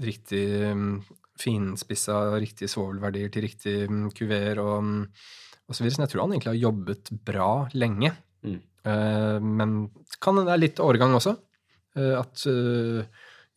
riktig 0.03 0.45
mm, 0.71 0.93
finspissa, 1.39 2.19
riktige 2.39 2.71
svovelverdier 2.71 3.31
til 3.33 3.45
riktig 3.47 3.75
mm, 3.89 4.05
kuver 4.15 4.61
og, 4.63 4.77
mm, 4.83 5.01
og 5.67 5.75
så 5.75 5.83
videre. 5.83 5.95
Så 5.97 6.05
jeg 6.05 6.13
tror 6.13 6.23
han 6.25 6.35
egentlig 6.35 6.53
har 6.53 6.61
jobbet 6.61 7.13
bra 7.27 7.49
lenge. 7.75 8.13
Mm. 8.43 8.59
Uh, 8.83 9.39
men 9.43 9.77
kan 10.23 10.41
det 10.41 10.51
er 10.51 10.63
litt 10.63 10.81
årgang 10.83 11.15
også. 11.19 11.37
Uh, 11.93 12.15
at 12.17 12.47
eh, 12.49 13.05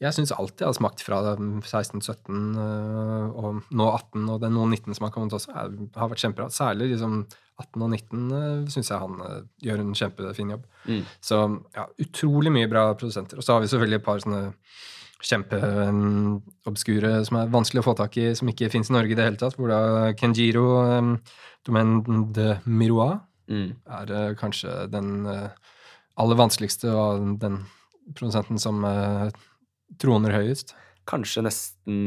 jeg 0.03 0.13
syns 0.13 0.33
alltid 0.35 0.65
jeg 0.65 0.69
har 0.69 0.77
smakt 0.77 1.03
fra 1.05 1.19
16, 1.33 2.03
17 2.03 2.59
eh, 2.61 3.27
og 3.33 3.63
nå 3.73 3.89
18, 3.89 4.27
og 4.29 4.41
den 4.43 4.57
noen 4.57 4.75
19 4.75 4.97
som 4.99 5.07
har 5.07 5.15
kommet 5.15 5.37
også, 5.37 5.55
er, 5.57 5.77
har 5.97 6.11
vært 6.13 6.25
kjempebra. 6.25 6.49
Særlig 6.53 6.91
liksom 6.93 7.23
18 7.57 7.87
og 7.87 7.95
19 7.95 8.35
uh, 8.35 8.67
syns 8.73 8.93
jeg 8.93 9.01
han 9.01 9.23
eh, 9.25 9.39
gjør 9.65 9.81
en 9.81 9.95
kjempefin 9.97 10.53
jobb. 10.53 10.67
Mm. 10.85 11.01
Så 11.25 11.41
ja, 11.79 11.87
utrolig 12.05 12.53
mye 12.53 12.69
bra 12.69 12.91
produsenter. 12.99 13.41
Og 13.41 13.47
så 13.47 13.57
har 13.57 13.65
vi 13.65 13.71
selvfølgelig 13.73 14.01
et 14.03 14.09
par 14.11 14.21
sånne 14.21 14.43
kjempeobskure 15.27 17.15
som 17.25 17.39
er 17.41 17.55
vanskelig 17.55 17.81
å 17.81 17.87
få 17.87 17.97
tak 17.97 18.19
i, 18.21 18.27
som 18.37 18.53
ikke 18.53 18.69
fins 18.75 18.93
i 18.93 18.97
Norge 18.99 19.17
i 19.17 19.19
det 19.19 19.31
hele 19.31 19.41
tatt. 19.41 19.57
Hvor 19.57 19.73
da 19.73 20.13
Kenjiro, 20.21 20.67
um, 20.93 21.15
Domaine 21.65 22.21
de 22.37 22.51
Miroir, 22.69 23.17
Mm. 23.47 23.77
er 23.87 24.11
eh, 24.11 24.35
kanskje 24.35 24.73
den 24.91 25.27
eh, 25.31 25.51
aller 26.19 26.39
vanskeligste 26.39 26.91
og 26.91 27.37
den 27.39 27.61
produsenten 28.15 28.59
som 28.59 28.83
eh, 28.85 29.29
troner 29.99 30.35
høyest. 30.37 30.75
Kanskje 31.07 31.45
nesten 31.47 31.99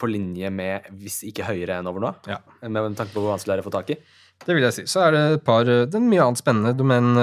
på 0.00 0.08
linje 0.08 0.48
med, 0.50 0.86
hvis 0.96 1.18
ikke 1.28 1.44
høyere 1.44 1.76
enn 1.80 1.88
over 1.90 2.00
nå, 2.00 2.12
Ja. 2.30 2.38
med 2.62 2.96
tanke 2.96 3.12
på 3.12 3.20
hvor 3.20 3.34
vanskelig 3.36 3.52
det 3.52 3.58
er 3.60 3.64
å 3.64 3.68
få 3.68 3.74
tak 3.74 3.90
i. 3.92 3.98
Det 4.44 4.54
vil 4.54 4.62
jeg 4.64 4.72
si. 4.72 4.82
Så 4.88 5.00
er 5.06 5.10
det 5.12 5.24
et 5.38 5.44
par 5.44 5.64
Det 5.64 5.94
er 5.94 6.00
mye 6.00 6.20
annet 6.24 6.40
spennende. 6.40 6.76
Domen 6.76 7.14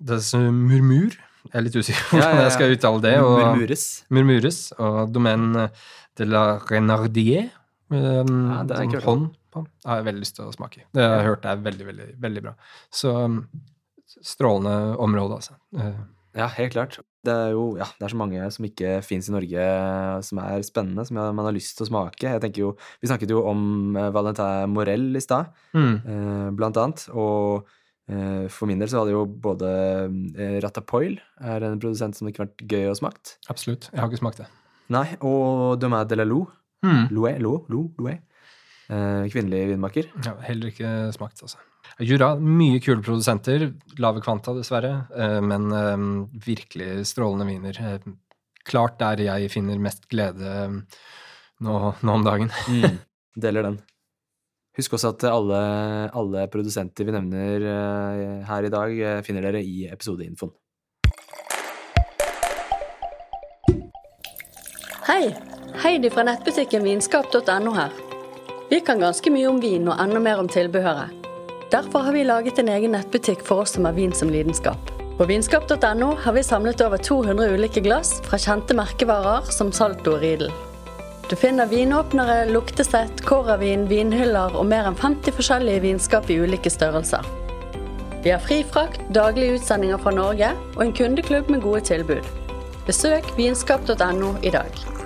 des 0.00 0.32
Murmur. 0.34 1.14
Jeg 1.48 1.54
er 1.54 1.62
litt 1.64 1.76
usikker 1.78 2.02
på 2.10 2.18
Ja, 2.18 2.22
hvordan 2.26 2.36
ja, 2.36 2.42
jeg 2.48 2.52
skal 2.56 2.74
uttale 2.74 3.00
det. 3.02 3.14
Og, 3.22 3.38
Murmures. 3.38 3.84
Murmures. 4.10 4.58
Og 4.78 5.12
domen 5.14 5.70
de 6.18 6.26
la 6.26 6.58
Renardier. 6.68 7.50
Um, 7.90 8.50
Ja, 8.50 8.62
det 8.68 8.76
er 8.76 8.82
jeg 8.90 9.02
hånd 9.06 9.30
på. 9.54 9.64
Det 9.64 9.88
har 9.88 10.02
jeg 10.02 10.08
veldig 10.10 10.20
lyst 10.26 10.36
til 10.36 10.44
å 10.44 10.52
smake. 10.54 10.82
Det 10.92 11.02
har 11.02 11.22
jeg 11.22 11.28
hørt 11.30 11.46
er 11.48 11.56
veldig, 11.56 11.86
veldig, 11.88 12.08
veldig 12.20 12.42
bra. 12.42 12.54
Så 12.92 13.14
um, 13.24 13.38
strålende 14.22 14.96
område, 14.98 15.40
altså. 15.40 15.56
Eh, 15.78 15.98
Ja, 16.38 16.46
helt 16.58 16.72
klart. 16.74 16.98
Det 17.28 17.34
er 17.34 17.54
jo 17.54 17.64
ja, 17.78 17.86
det 17.98 18.06
er 18.06 18.12
så 18.14 18.20
mange 18.20 18.50
som 18.54 18.66
ikke 18.68 18.98
fins 19.06 19.28
i 19.28 19.34
Norge, 19.34 19.64
som 20.26 20.42
er 20.42 20.66
spennende, 20.66 21.06
som 21.06 21.18
man 21.20 21.44
har 21.44 21.56
lyst 21.56 21.76
til 21.78 21.86
å 21.86 21.90
smake. 21.92 22.24
Jeg 22.24 22.44
tenker 22.44 22.64
jo, 22.64 22.74
Vi 23.02 23.10
snakket 23.10 23.34
jo 23.34 23.44
om 23.50 23.96
eh, 23.96 24.12
Valentin 24.14 24.72
Morel 24.74 25.10
i 25.18 25.24
stad, 25.24 25.52
mm. 25.76 25.92
eh, 25.98 26.46
blant 26.58 26.80
annet. 26.80 27.04
Og 27.12 27.68
eh, 28.08 28.46
for 28.52 28.70
min 28.70 28.80
del 28.80 28.90
så 28.90 29.02
hadde 29.02 29.16
jo 29.16 29.26
både 29.28 29.72
eh, 30.34 30.56
Ratapoil 30.64 31.18
er 31.40 31.68
en 31.68 31.80
produsent 31.82 32.16
som 32.16 32.26
det 32.26 32.34
ikke 32.34 32.46
har 32.46 32.50
vært 32.50 32.70
gøy 32.72 32.92
å 32.92 32.96
smakt. 32.98 33.36
Absolutt. 33.52 33.90
Jeg 33.92 34.02
har 34.02 34.10
ikke 34.10 34.22
smakt 34.24 34.42
det. 34.42 34.48
Nei, 34.94 35.06
og 35.20 35.76
Domain 35.82 36.08
de 36.08 36.16
la 36.16 36.24
Lou. 36.24 36.46
Mm. 36.86 37.08
Loué, 37.12 37.36
Lou, 37.42 37.66
Lou, 37.68 37.90
Loué. 38.00 38.18
Eh, 38.88 39.24
kvinnelig 39.28 39.74
vinmaker. 39.74 40.08
Ja, 40.24 40.32
heller 40.46 40.72
ikke 40.72 40.90
smakt, 41.12 41.42
altså. 41.44 41.60
Jura, 42.00 42.34
mye 42.38 42.78
kule 42.84 43.02
produsenter. 43.02 43.68
Lave 43.98 44.20
kvanta, 44.22 44.54
dessverre. 44.54 45.06
eh, 45.16 45.40
Men 45.40 45.72
eh, 45.72 46.06
virkelig 46.46 47.06
strålende 47.06 47.46
viner. 47.48 47.80
Eh, 47.80 47.98
Klart 48.68 48.98
der 49.00 49.16
jeg 49.24 49.48
finner 49.50 49.78
mest 49.80 50.08
glede 50.12 50.68
nå, 51.64 51.76
nå 52.04 52.12
om 52.18 52.24
dagen. 52.26 52.50
Mm, 52.68 52.98
deler 53.40 53.62
den. 53.64 53.78
Husk 54.76 54.92
også 54.94 55.14
at 55.14 55.24
alle, 55.24 55.60
alle 56.14 56.44
produsenter 56.52 57.06
vi 57.08 57.14
nevner 57.16 57.64
her 58.46 58.66
i 58.68 58.70
dag, 58.70 58.92
finner 59.26 59.42
dere 59.48 59.62
i 59.64 59.88
episodeinfoen. 59.90 60.52
Hei! 65.08 65.32
Heidi 65.82 66.10
fra 66.12 66.22
nettbutikken 66.28 66.84
vinskap.no 66.86 67.72
her. 67.74 67.92
Vi 68.70 68.80
kan 68.86 69.00
ganske 69.02 69.32
mye 69.34 69.48
om 69.50 69.58
vin 69.62 69.88
og 69.88 69.98
enda 70.02 70.20
mer 70.22 70.38
om 70.44 70.48
tilbehøret. 70.52 71.14
Derfor 71.70 71.98
har 71.98 72.12
vi 72.12 72.24
laget 72.24 72.58
en 72.58 72.68
egen 72.72 72.94
nettbutikk 72.96 73.42
for 73.44 73.60
oss 73.60 73.74
som 73.76 73.84
har 73.84 73.92
vin 73.92 74.12
som 74.12 74.30
lidenskap. 74.32 74.90
På 75.18 75.26
vinskap.no 75.28 76.14
har 76.22 76.32
vi 76.32 76.42
samlet 76.42 76.80
over 76.80 76.96
200 76.96 77.50
ulike 77.52 77.82
glass 77.84 78.22
fra 78.24 78.38
kjente 78.40 78.72
merkevarer 78.78 79.50
som 79.52 79.72
Salto 79.72 80.14
og 80.14 80.22
Riedel. 80.24 80.48
Du 81.28 81.36
finner 81.36 81.68
vinåpnere, 81.68 82.46
luktesett, 82.48 83.20
kåravin, 83.28 83.84
vinhyller 83.90 84.56
og 84.56 84.64
mer 84.70 84.88
enn 84.88 84.96
50 84.96 85.36
forskjellige 85.36 85.84
vinskap 85.84 86.30
i 86.32 86.40
ulike 86.40 86.72
størrelser. 86.72 87.26
Vi 88.24 88.32
har 88.32 88.40
fri 88.40 88.62
frakt, 88.64 89.04
daglige 89.12 89.58
utsendinger 89.58 90.00
fra 90.00 90.14
Norge 90.16 90.54
og 90.72 90.86
en 90.86 90.96
kundeklubb 90.96 91.52
med 91.52 91.66
gode 91.68 91.84
tilbud. 91.90 92.32
Besøk 92.88 93.28
vinskap.no 93.36 94.38
i 94.40 94.56
dag. 94.56 94.97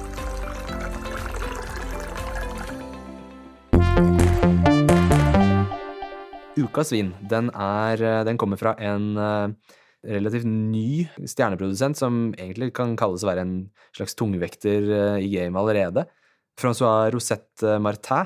Ukas 6.73 6.88
vin, 6.88 7.11
den, 7.29 7.50
er, 7.52 8.00
eh, 8.00 8.23
den 8.25 8.38
kommer 8.41 8.57
fra 8.57 8.71
en 8.81 9.12
eh, 9.21 9.52
relativt 10.09 10.49
ny 10.49 11.05
stjerneprodusent 11.21 12.00
som 12.00 12.33
egentlig 12.33 12.73
kan 12.79 12.95
kalles 12.97 13.21
å 13.21 13.29
være 13.29 13.45
en 13.45 13.69
slags 13.93 14.17
tungvekter 14.17 14.81
eh, 14.81 15.21
i 15.21 15.29
gamet 15.35 15.61
allerede. 15.61 16.09
Francois 16.57 17.12
Rosette 17.12 17.76
Martin 17.76 18.25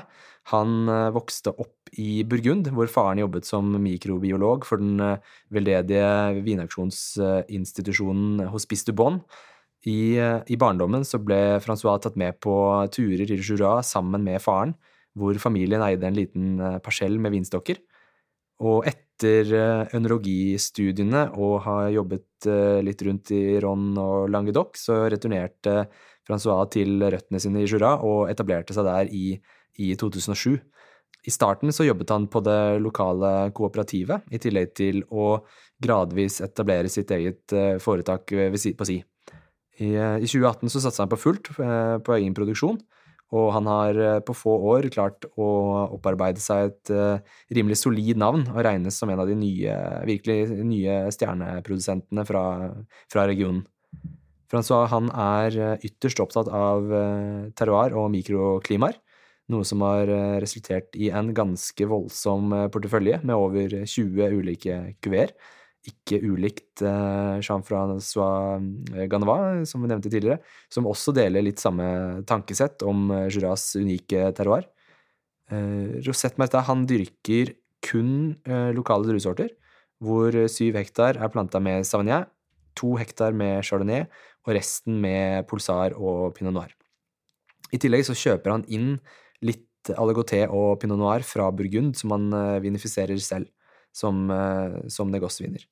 han 0.53 0.87
vokste 1.11 1.51
opp 1.59 1.91
i 1.99 2.23
Burgund, 2.23 2.71
hvor 2.71 2.87
faren 2.87 3.19
jobbet 3.19 3.43
som 3.43 3.67
mikrobiolog 3.83 4.63
for 4.63 4.79
den 4.79 4.95
veldedige 5.51 6.39
vinauksjonsinstitusjonen 6.45 8.47
Hospice 8.53 8.87
du 8.87 8.93
Bon. 8.95 9.19
I, 9.83 10.15
I 10.15 10.55
barndommen 10.55 11.03
så 11.03 11.19
ble 11.19 11.59
Francois 11.63 11.99
tatt 11.99 12.15
med 12.15 12.39
på 12.39 12.55
turer 12.95 13.27
til 13.27 13.43
Jura 13.43 13.83
sammen 13.83 14.23
med 14.23 14.39
faren, 14.43 14.75
hvor 15.19 15.35
familien 15.35 15.83
eide 15.83 16.07
en 16.07 16.15
liten 16.15 16.79
parsell 16.79 17.19
med 17.19 17.35
vinstokker. 17.35 17.75
Og 18.65 18.87
etter 18.89 19.51
eh, 19.53 19.95
ønologistudiene 19.97 21.27
og 21.37 21.59
har 21.67 21.91
jobbet 21.93 22.47
eh, 22.49 22.79
litt 22.85 23.03
rundt 23.05 23.33
i 23.35 23.59
Ron 23.61 23.91
og 24.01 24.31
Languedoc, 24.33 24.79
så 24.81 25.03
returnerte 25.11 25.83
Francois 26.27 26.71
til 26.73 27.03
røttene 27.03 27.41
sine 27.41 27.61
i 27.61 27.69
Jura 27.69 27.95
og 28.03 28.31
etablerte 28.31 28.73
seg 28.75 28.87
der 28.89 29.13
i, 29.13 29.37
i 29.77 29.93
2007. 29.99 30.57
I 31.27 31.33
starten 31.33 31.73
så 31.75 31.85
jobbet 31.85 32.11
han 32.13 32.25
på 32.31 32.41
det 32.45 32.79
lokale 32.81 33.51
kooperativet, 33.55 34.25
i 34.31 34.39
tillegg 34.41 34.73
til 34.79 35.03
å 35.11 35.35
gradvis 35.83 36.39
etablere 36.45 36.89
sitt 36.89 37.11
eget 37.13 37.53
eh, 37.53 37.75
foretak 37.83 38.33
på 38.33 38.89
si. 38.89 39.01
I, 39.77 39.93
eh, 39.93 40.17
I 40.17 40.25
2018 40.25 40.73
så 40.73 40.81
satsa 40.81 41.05
han 41.05 41.13
på 41.13 41.21
fullt 41.21 41.53
på 41.53 42.17
egen 42.17 42.33
produksjon, 42.37 42.79
Og 43.35 43.49
han 43.51 43.67
har 43.67 43.97
eh, 43.99 44.19
på 44.23 44.35
få 44.37 44.53
år 44.71 44.87
klart 44.93 45.25
å 45.35 45.47
opparbeide 45.97 46.39
seg 46.39 46.69
et 46.69 46.91
eh, 46.95 47.33
rimelig 47.57 47.81
solid 47.81 48.19
navn 48.19 48.45
og 48.53 48.61
regnes 48.63 48.95
som 48.95 49.11
en 49.11 49.19
av 49.19 49.27
de 49.27 49.35
nye, 49.35 49.73
virkelig 50.07 50.61
nye 50.63 50.99
stjerneprodusentene 51.11 52.23
fra, 52.27 52.43
fra 53.11 53.25
regionen. 53.27 53.65
Francois 54.47 54.87
han 54.93 55.11
er 55.11 55.59
eh, 55.59 55.89
ytterst 55.89 56.23
opptatt 56.23 56.47
av 56.47 56.87
terroir 57.59 57.97
og 57.99 58.07
mikroklimaer, 58.15 58.95
noe 59.51 59.67
som 59.67 59.83
har 59.83 60.09
resultert 60.43 60.95
i 60.99 61.07
en 61.15 61.33
ganske 61.35 61.87
voldsom 61.87 62.51
portefølje 62.71 63.21
med 63.27 63.35
over 63.35 63.77
20 63.87 64.39
ulike 64.39 64.79
kuveer. 65.03 65.31
Ikke 65.87 66.19
ulikt 66.19 66.83
eh, 66.83 67.37
Jean-François 67.39 68.57
eh, 68.93 69.05
Ganeva, 69.11 69.37
som 69.69 69.83
vi 69.83 69.91
nevnte 69.91 70.11
tidligere, 70.11 70.41
som 70.73 70.89
også 70.89 71.13
deler 71.15 71.45
litt 71.45 71.63
samme 71.63 72.23
tankesett 72.27 72.83
om 72.87 73.07
eh, 73.15 73.27
Juras 73.31 73.69
unike 73.79 74.31
terroir. 74.37 74.67
Eh, 75.51 76.01
Rosette 76.07 76.41
Martin 76.41 76.65
han 76.67 76.83
dyrker 76.89 77.55
kun 77.87 78.11
eh, 78.47 78.73
lokale 78.75 79.07
druesorter, 79.07 79.53
hvor 80.03 80.35
syv 80.51 80.75
hektar 80.77 81.17
er 81.17 81.31
planta 81.33 81.61
med 81.63 81.87
Savagnin, 81.87 82.27
to 82.77 82.97
hektar 82.99 83.33
med 83.33 83.63
Chardonnay 83.65 84.05
og 84.45 84.53
resten 84.55 84.99
med 85.01 85.47
Pulsar 85.49 85.95
og 85.97 86.35
Pinot 86.37 86.55
Noir. 86.55 86.73
I 87.73 87.79
tillegg 87.81 88.05
så 88.07 88.15
kjøper 88.15 88.53
han 88.53 88.67
inn 88.71 88.95
litt 89.45 89.65
Aligoté 89.95 90.43
og 90.47 90.77
Pinot 90.81 90.99
Noir 90.99 91.25
fra 91.27 91.49
Burgund, 91.55 91.95
som 91.99 92.13
han 92.15 92.29
eh, 92.35 92.59
vinifiserer 92.63 93.19
selv 93.23 93.49
som, 93.95 94.27
eh, 94.31 94.77
som 94.93 95.11
negosviner. 95.11 95.63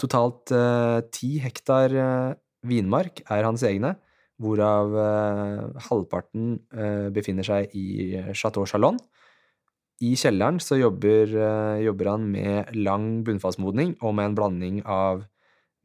Totalt 0.00 0.52
eh, 0.54 1.00
ti 1.14 1.36
hektar 1.42 1.94
eh, 1.94 2.34
vinmark 2.66 3.22
er 3.30 3.46
hans 3.46 3.64
egne, 3.66 3.94
hvorav 4.42 4.94
eh, 4.98 5.80
halvparten 5.88 6.56
befinner 7.14 7.46
seg 7.46 7.74
i 7.78 8.22
Chateau 8.34 8.66
Chalon. 8.66 8.98
I 10.02 10.16
kjelleren 10.18 10.58
så 10.58 10.80
jobber, 10.80 11.30
jobber 11.78 12.08
han 12.10 12.24
med 12.32 12.72
lang 12.74 13.20
bunnfallsmodning 13.22 13.92
og 14.02 14.16
med 14.18 14.32
en 14.32 14.34
blanding 14.34 14.80
av 14.82 15.20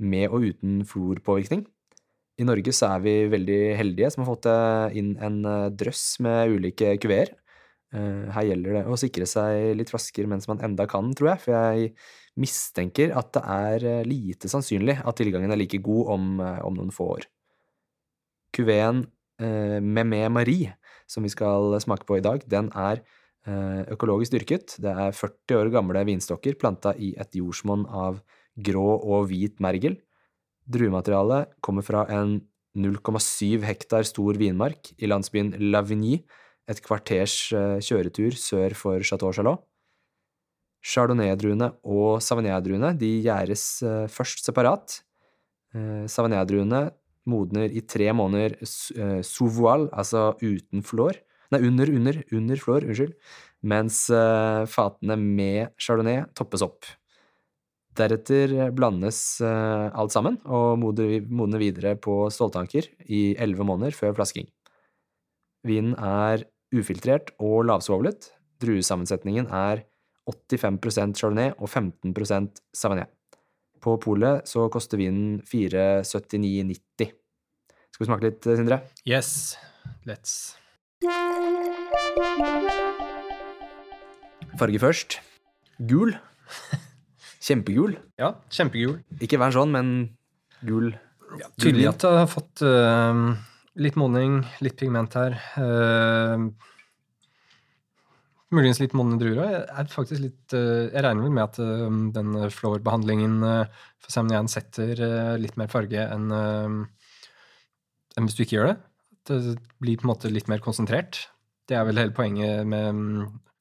med 0.02 0.32
og 0.34 0.48
uten 0.48 0.80
florpåvirkning. 0.90 1.62
I 2.42 2.48
Norge 2.48 2.74
så 2.74 2.96
er 2.96 3.04
vi 3.04 3.14
veldig 3.30 3.60
heldige 3.78 4.10
som 4.14 4.24
har 4.24 4.32
fått 4.32 4.50
inn 4.98 5.14
en 5.22 5.38
drøss 5.78 6.18
med 6.26 6.56
ulike 6.56 6.96
kuveer. 7.02 7.30
Eh, 7.96 8.28
Her 8.36 8.48
gjelder 8.50 8.80
det 8.80 8.86
å 8.92 8.98
sikre 9.00 9.28
seg 9.30 9.76
litt 9.80 9.92
flasker 9.94 10.28
mens 10.28 10.48
man 10.50 10.62
enda 10.66 10.88
kan, 10.90 11.14
tror 11.16 11.32
jeg, 11.34 11.44
for 11.46 11.56
jeg 11.56 11.92
mistenker 12.38 13.14
at 13.18 13.32
det 13.38 13.44
er 13.44 13.86
eh, 13.88 14.08
lite 14.08 14.52
sannsynlig 14.52 14.98
at 15.04 15.20
tilgangen 15.20 15.54
er 15.54 15.60
like 15.60 15.80
god 15.84 16.14
om, 16.18 16.26
eh, 16.44 16.60
om 16.68 16.76
noen 16.78 16.92
få 16.94 17.12
år. 17.18 17.30
Kuveen 18.56 19.06
eh, 19.40 19.78
Memé 19.84 20.26
Marie, 20.34 20.74
som 21.08 21.24
vi 21.24 21.32
skal 21.32 21.78
smake 21.84 22.08
på 22.08 22.20
i 22.20 22.26
dag, 22.26 22.44
den 22.50 22.72
er 22.76 23.00
eh, 23.48 23.84
økologisk 23.96 24.36
dyrket. 24.36 24.78
Det 24.84 24.92
er 24.92 25.16
40 25.16 25.62
år 25.62 25.72
gamle 25.78 26.04
vinstokker 26.10 26.60
planta 26.60 26.94
i 27.00 27.14
et 27.20 27.40
jordsmonn 27.40 27.88
av 27.88 28.20
grå 28.58 28.98
og 28.98 29.30
hvit 29.32 29.62
mergel. 29.64 30.00
Druematerialet 30.68 31.56
kommer 31.64 31.86
fra 31.86 32.04
en 32.12 32.42
0,7 32.78 33.64
hektar 33.66 34.06
stor 34.06 34.38
vinmark 34.38 34.92
i 35.00 35.10
landsbyen 35.10 35.56
Lavigny, 35.72 36.20
et 36.68 36.84
kvarters 36.84 37.36
eh, 37.56 37.80
kjøretur 37.84 38.36
sør 38.38 38.76
for 38.78 39.04
Chateau 39.08 39.32
Chalot. 39.36 39.64
Chardonnay-druene 40.88 41.72
og 41.88 42.20
Savagnin-druene 42.24 42.94
de 43.00 43.12
gjæres 43.26 43.66
eh, 43.84 44.06
først 44.12 44.44
separat. 44.46 45.00
Eh, 45.76 46.06
Savagnin-druene 46.12 46.88
modner 47.28 47.74
i 47.76 47.84
tre 47.84 48.08
måneder 48.16 48.56
sous 48.64 49.52
voile, 49.58 49.90
altså 49.92 50.30
uten 50.40 50.84
flår. 50.86 51.20
Nei, 51.52 51.60
under, 51.68 51.90
under, 51.92 52.22
under 52.36 52.62
flår, 52.62 52.86
unnskyld. 52.88 53.12
Mens 53.68 54.06
fatene 54.72 55.18
med 55.20 55.74
chardonnay 55.82 56.22
toppes 56.38 56.64
opp. 56.64 56.88
Deretter 58.00 58.70
blandes 58.72 59.20
alt 59.44 60.14
sammen 60.14 60.38
og 60.46 60.80
modner 60.80 61.60
videre 61.60 61.98
på 62.00 62.30
ståltanker 62.32 62.88
i 63.12 63.34
elleve 63.36 63.68
måneder 63.68 63.98
før 63.98 64.16
flasking. 64.16 64.48
Vinen 65.68 65.98
er 66.00 66.46
ufiltrert 66.76 67.34
og 67.40 67.66
lavsvovlet. 67.70 68.32
Druesammensetningen 68.64 69.50
er 69.54 69.86
85% 70.28 71.20
chardonnay 71.20 71.54
og 71.56 71.70
15% 71.70 72.62
savagnin. 72.76 73.08
På 73.84 73.96
polet 74.02 74.48
så 74.50 74.66
koster 74.74 75.00
vinen 75.00 75.40
479,90. 75.48 77.12
Skal 77.94 78.04
vi 78.04 78.10
smake 78.10 78.26
litt, 78.28 78.48
Sindre? 78.58 78.82
Yes, 79.08 79.56
let's. 80.10 80.58
Farge 84.58 84.82
først. 84.82 85.20
Gul. 85.78 86.16
Kjempegul. 87.48 87.96
Ja, 88.20 88.34
kjempegul. 88.52 88.98
Ikke 89.24 89.40
vær 89.40 89.54
sånn, 89.56 89.72
men 89.72 89.92
gul. 90.68 90.92
Tydelig 91.62 91.92
at 91.92 92.02
det 92.04 92.12
har 92.18 92.30
fått 92.32 92.64
eh, 92.66 93.22
litt 93.78 93.98
modning, 94.00 94.42
litt 94.64 94.78
pigment 94.80 95.14
her. 95.18 95.38
Uh, 95.58 96.50
muligens 98.54 98.80
litt 98.82 98.96
modne 98.98 99.20
druer 99.22 99.42
òg. 99.44 99.54
Jeg, 99.54 99.64
er 99.82 99.90
faktisk 99.92 100.24
litt, 100.24 100.44
uh, 100.56 100.88
jeg 100.88 101.04
regner 101.06 101.26
vel 101.26 101.36
med 101.36 101.46
at 101.46 101.60
uh, 101.62 101.88
den 102.16 102.36
flårbehandlingen 102.54 103.40
uh, 103.44 103.88
for 104.04 104.14
Samnian 104.14 104.50
setter 104.52 105.02
litt 105.42 105.58
mer 105.60 105.72
farge 105.72 106.04
enn 106.06 106.30
enn 108.18 108.26
hvis 108.26 108.38
du 108.38 108.46
ikke 108.46 108.56
gjør 108.56 108.72
det. 108.72 108.78
Det 109.30 109.58
blir 109.84 110.00
på 110.00 110.08
en 110.08 110.14
måte 110.14 110.32
litt 110.32 110.48
mer 110.50 110.62
konsentrert. 110.64 111.28
Det 111.70 111.76
er 111.78 111.84
vel 111.86 112.00
hele 112.02 112.16
poenget 112.16 112.64
med 112.66 112.88
um, 112.96 113.04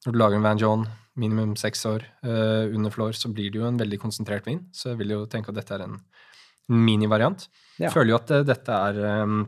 når 0.07 0.15
du 0.15 0.21
lager 0.21 0.39
en 0.39 0.47
Van 0.47 0.61
John, 0.61 0.87
minimum 1.19 1.57
seks 1.59 1.81
år 1.89 2.05
under 2.23 2.93
flår, 2.93 3.17
så 3.19 3.31
blir 3.33 3.51
det 3.51 3.59
jo 3.59 3.67
en 3.67 3.81
veldig 3.81 3.99
konsentrert 3.99 4.47
vin. 4.47 4.61
Så 4.71 4.93
jeg 4.93 5.01
vil 5.01 5.15
jo 5.17 5.23
tenke 5.33 5.51
at 5.51 5.59
dette 5.59 5.75
er 5.75 5.83
en 5.89 5.97
minivariant. 6.71 7.49
Ja. 7.81 7.91
Føler 7.91 8.13
jo 8.13 8.19
at 8.21 8.31
dette 8.47 8.77
er 8.77 9.01
um, 9.25 9.41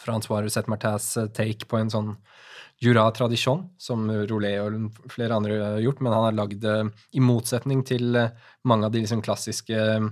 Francois 0.00 0.42
Rosette 0.44 0.70
Martins 0.70 1.16
eh, 1.20 1.28
take 1.34 1.68
på 1.68 1.78
en 1.80 1.90
sånn 1.92 2.14
Jura 2.80 3.08
Tradition, 3.10 3.64
som 3.78 4.06
Rolet 4.30 4.60
og 4.62 5.08
flere 5.10 5.34
andre 5.34 5.56
har 5.58 5.80
gjort, 5.82 6.00
men 6.04 6.14
han 6.14 6.28
har 6.28 6.36
lagd 6.38 6.60
det 6.62 6.76
i 7.18 7.22
motsetning 7.22 7.82
til 7.86 8.16
eh, 8.16 8.30
mange 8.70 8.86
av 8.86 8.94
de 8.94 9.02
liksom 9.02 9.22
klassiske, 9.24 9.74
eh, 9.74 10.06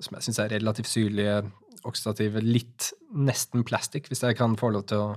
som 0.00 0.16
jeg 0.16 0.28
syns 0.28 0.40
er 0.42 0.54
relativt 0.56 0.88
syrlige, 0.88 1.42
oksidative, 1.86 2.42
litt 2.42 2.88
nesten 3.14 3.62
plastic, 3.66 4.08
hvis 4.10 4.24
jeg 4.24 4.38
kan 4.38 4.56
få 4.58 4.72
lov 4.74 4.86
til 4.90 5.04
å 5.04 5.12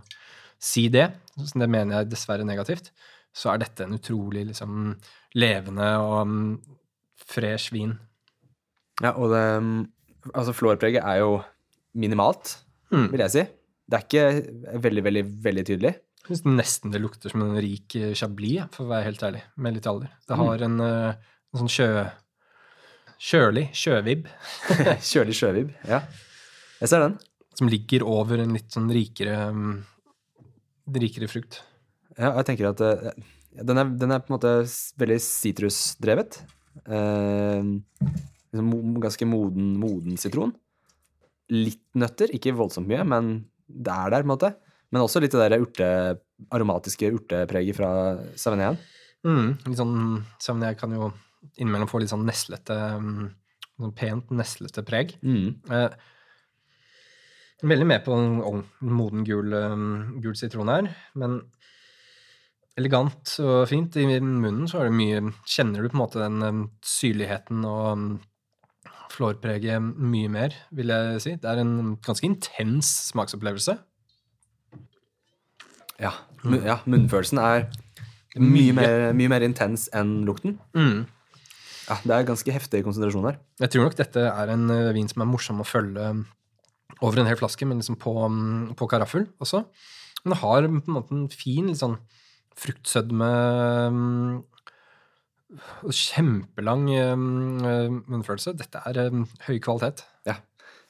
si 0.62 0.88
det. 0.94 1.08
Så 1.40 1.58
det 1.58 1.70
mener 1.72 2.02
jeg 2.02 2.12
dessverre 2.12 2.46
negativt. 2.46 2.92
Så 3.34 3.50
er 3.50 3.62
dette 3.64 3.86
en 3.88 3.96
utrolig 3.98 4.44
liksom 4.52 4.92
levende 5.40 5.88
og 6.04 6.16
um, 6.28 6.36
fresh 7.18 7.74
vin. 7.74 7.96
Ja, 9.02 9.16
og 9.16 9.32
det 9.34 9.46
Altså, 10.36 10.54
flårpreget 10.54 11.02
er 11.02 11.24
jo 11.24 11.40
minimalt, 11.98 12.60
Mm. 12.92 13.08
vil 13.10 13.22
jeg 13.24 13.32
si. 13.32 13.44
Det 13.92 13.98
er 14.00 14.08
ikke 14.08 14.80
veldig, 14.86 15.04
veldig, 15.04 15.24
veldig 15.44 15.64
tydelig. 15.68 15.94
Jeg 16.22 16.30
syns 16.30 16.46
nesten 16.48 16.94
det 16.94 17.02
lukter 17.02 17.34
som 17.34 17.44
en 17.44 17.58
rik 17.60 17.96
eh, 18.00 18.14
chablis, 18.16 18.70
for 18.72 18.86
å 18.86 18.92
være 18.94 19.10
helt 19.10 19.24
ærlig, 19.28 19.42
med 19.60 19.76
litt 19.76 19.90
alder. 19.90 20.14
Det 20.30 20.38
har 20.40 20.64
en, 20.68 20.78
eh, 20.86 21.32
en 21.52 21.64
sånn 21.64 21.74
sjø... 21.76 21.88
Kjølig 23.22 23.68
sjøvibb 23.78 24.24
Kjølig 25.06 25.36
sjøvibb. 25.38 25.74
Ja. 25.86 26.00
Jeg 26.80 26.90
ser 26.90 27.04
den. 27.04 27.20
som 27.54 27.70
ligger 27.70 28.02
over 28.10 28.42
en 28.42 28.56
litt 28.56 28.74
sånn 28.74 28.88
rikere 28.90 29.36
um, 29.52 29.76
rikere 30.90 31.30
frukt. 31.30 31.60
Ja, 32.16 32.32
jeg 32.40 32.48
tenker 32.48 32.72
at 32.72 32.82
eh, 32.82 33.12
den, 33.62 33.78
er, 33.78 33.92
den 34.00 34.16
er 34.16 34.24
på 34.24 34.32
en 34.32 34.38
måte 34.40 34.56
veldig 35.00 35.20
sitrusdrevet. 35.22 36.42
Eh, 36.88 37.70
liksom 38.56 38.98
ganske 39.04 39.28
moden, 39.30 39.76
moden 39.82 40.18
sitron. 40.20 40.56
Litt 41.52 41.84
nøtter, 42.00 42.32
ikke 42.36 42.56
voldsomt 42.58 42.90
mye, 42.90 43.06
men 43.08 43.32
det 43.74 43.96
er 43.96 44.14
der, 44.14 44.24
på 44.24 44.28
en 44.28 44.34
måte. 44.34 44.54
Men 44.92 45.06
også 45.06 45.22
litt 45.24 45.34
det 45.36 45.44
der 45.46 45.64
urte, 45.64 45.90
aromatiske 46.52 47.12
urtepreget 47.16 47.78
fra 47.78 47.92
Sauvignon. 48.40 48.80
Mm, 49.28 49.52
litt 49.68 49.80
sånn 49.80 50.00
Sauvignon 50.42 50.80
kan 50.80 50.96
jo 50.98 51.12
innimellom 51.56 51.90
få 51.90 52.02
litt 52.02 52.12
sånn 52.12 52.26
neslete 52.28 52.76
um, 52.98 53.30
sånn 53.82 53.96
Pent 53.98 54.34
neslete 54.36 54.84
preg. 54.86 55.16
Mm. 55.26 55.62
Eh, 55.72 55.96
veldig 57.66 57.88
med 57.88 58.04
på 58.06 58.18
en 58.18 58.64
moden 58.92 59.26
gul, 59.28 59.54
um, 59.54 60.20
gul 60.22 60.38
sitron 60.38 60.72
her, 60.72 60.92
men 61.18 61.40
elegant 62.80 63.36
og 63.44 63.66
fint. 63.70 63.98
I 64.00 64.20
munnen 64.20 64.68
så 64.70 64.82
er 64.82 64.90
det 64.90 64.98
mye 64.98 65.24
Kjenner 65.44 65.84
du 65.84 65.92
på 65.92 65.98
en 65.98 66.04
måte 66.04 66.22
den 66.22 66.42
um, 66.44 66.62
syrligheten 66.86 67.66
og 67.68 68.20
flårpreget 69.12 69.82
mye 70.00 70.30
mer, 70.32 70.56
vil 70.76 70.92
jeg 70.94 71.22
si. 71.24 71.36
Det 71.42 71.50
er 71.52 71.62
en 71.62 71.96
ganske 72.06 72.26
intens 72.28 72.90
smaksopplevelse. 73.12 73.78
Ja, 76.02 76.12
Mm. 76.42 76.56
ja, 76.66 76.80
munnfølelsen 76.90 77.38
er 77.38 77.68
mye 78.42 78.74
mer, 78.74 79.12
mye 79.14 79.30
mer 79.30 79.44
intens 79.46 79.84
enn 79.94 80.24
lukten. 80.26 80.56
Mm. 80.74 81.04
Ja, 81.86 81.98
det 82.02 82.16
er 82.16 82.24
ganske 82.26 82.54
heftig 82.56 82.82
konsentrasjon 82.86 83.28
her. 83.28 83.38
Jeg 83.62 83.70
tror 83.76 83.84
nok 83.86 83.98
dette 84.00 84.24
er 84.26 84.50
en 84.50 84.64
eh, 84.74 84.92
vin 84.96 85.08
som 85.12 85.22
er 85.22 85.30
morsom 85.30 85.60
å 85.62 85.68
følge 85.68 86.08
over 87.02 87.20
en 87.22 87.28
hel 87.30 87.38
flaske, 87.38 87.68
men 87.68 87.78
liksom 87.78 88.00
på, 88.02 88.14
mm, 88.26 88.74
på 88.80 88.88
karaffel 88.90 89.28
også. 89.44 89.66
Den 90.24 90.34
har 90.34 90.66
på 90.66 90.82
en 90.88 90.96
måte 90.98 91.14
en 91.14 91.30
fin 91.30 91.68
litt 91.70 91.78
sånn 91.82 92.00
fruktsødme 92.58 93.30
mm, 93.94 94.44
Kjempelang 95.84 96.86
mm, 96.88 98.02
munnfølelse. 98.08 98.56
Dette 98.60 98.82
er 98.88 99.02
mm, 99.12 99.26
høy 99.48 99.58
kvalitet. 99.64 100.06
Ja. 100.28 100.38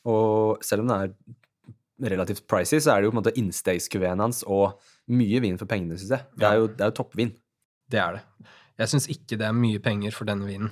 Og 0.09 0.61
selv 0.65 0.83
om 0.83 0.91
den 0.91 0.97
er 1.07 2.11
relativt 2.11 2.47
pricy, 2.49 2.79
så 2.81 2.93
er 2.93 3.01
det 3.01 3.09
jo 3.09 3.13
på 3.13 3.17
en 3.17 3.21
måte 3.21 3.35
innstegskuveen 3.37 4.21
hans 4.23 4.41
og 4.47 4.79
mye 5.13 5.41
vin 5.43 5.59
for 5.59 5.69
pengene, 5.69 5.97
syns 5.99 6.15
jeg. 6.15 6.27
Det 6.37 6.47
er 6.47 6.61
jo, 6.61 6.69
det 6.69 6.85
er 6.85 6.91
jo 6.91 6.97
toppvin. 7.01 7.33
Det 7.91 8.01
er 8.01 8.17
det. 8.17 8.49
Jeg 8.81 8.93
syns 8.93 9.09
ikke 9.13 9.37
det 9.37 9.45
er 9.47 9.57
mye 9.57 9.81
penger 9.83 10.15
for 10.15 10.29
denne 10.29 10.47
vinen. 10.49 10.71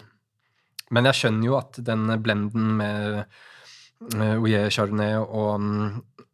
Men 0.89 1.05
jeg 1.09 1.19
skjønner 1.19 1.45
jo 1.45 1.57
at 1.59 1.77
den 1.85 2.09
blenden 2.23 2.71
med 2.79 3.23
Ouillet 4.15 4.73
Chardonnay 4.73 5.19
og 5.19 5.65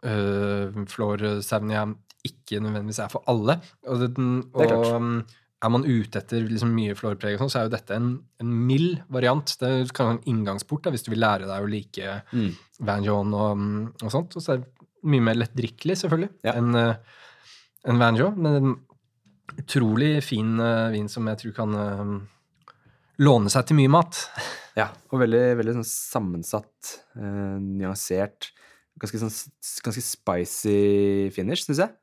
uh, 0.06 0.84
Flor 0.92 1.24
Sauvignon 1.44 1.98
ikke 2.26 2.62
nødvendigvis 2.64 3.02
er 3.04 3.12
for 3.12 3.26
alle. 3.30 3.58
Og, 3.90 4.06
den, 4.16 4.38
Det 4.54 4.68
er 4.68 4.72
klart. 4.72 5.36
Er 5.66 5.72
man 5.74 5.84
ute 5.88 6.20
etter 6.22 6.46
liksom 6.48 6.72
mye 6.76 6.96
florpreg, 6.98 7.38
sånn, 7.42 7.50
så 7.52 7.60
er 7.60 7.68
jo 7.68 7.74
dette 7.76 7.96
en, 7.98 8.10
en 8.44 8.54
mild 8.70 9.02
variant. 9.12 9.56
Det 9.62 9.72
kan 9.98 10.12
være 10.12 10.18
en 10.20 10.30
inngangsport 10.34 10.86
da, 10.86 10.94
hvis 10.94 11.06
du 11.06 11.12
vil 11.14 11.24
lære 11.26 11.50
deg 11.50 11.66
å 11.66 11.70
like 11.72 12.16
Mm. 12.36 12.50
Van 12.86 13.04
John 13.06 13.34
og, 13.34 13.62
og 14.04 14.12
sånt. 14.14 14.36
Og 14.38 14.44
så 14.44 14.56
er 14.56 14.64
det 14.64 14.90
mye 15.06 15.24
mer 15.28 15.38
lettdrikkelig, 15.40 15.98
selvfølgelig, 16.02 16.30
Ja. 16.48 16.56
enn 16.60 16.76
uh, 16.76 16.96
enn 17.86 18.00
Van 18.02 18.16
John. 18.18 18.38
Men 18.42 18.56
en 18.62 18.76
utrolig 19.62 20.24
fin 20.26 20.56
uh, 20.60 20.90
vin 20.94 21.08
som 21.12 21.28
jeg 21.30 21.38
tror 21.44 21.54
kan 21.60 21.76
uh, 21.78 22.16
låne 23.24 23.52
seg 23.54 23.68
til 23.70 23.78
mye 23.82 23.92
mat. 24.00 24.24
Ja, 24.76 24.90
og 25.08 25.22
veldig, 25.22 25.40
veldig 25.56 25.74
sånn 25.78 25.86
sammensatt, 25.88 26.90
uh, 27.16 27.56
nyansert, 27.64 28.50
ganske, 29.00 29.22
sånn, 29.22 29.32
ganske 29.86 30.02
spicy 30.04 31.30
finish, 31.32 31.64
syns 31.64 31.80
jeg. 31.80 31.94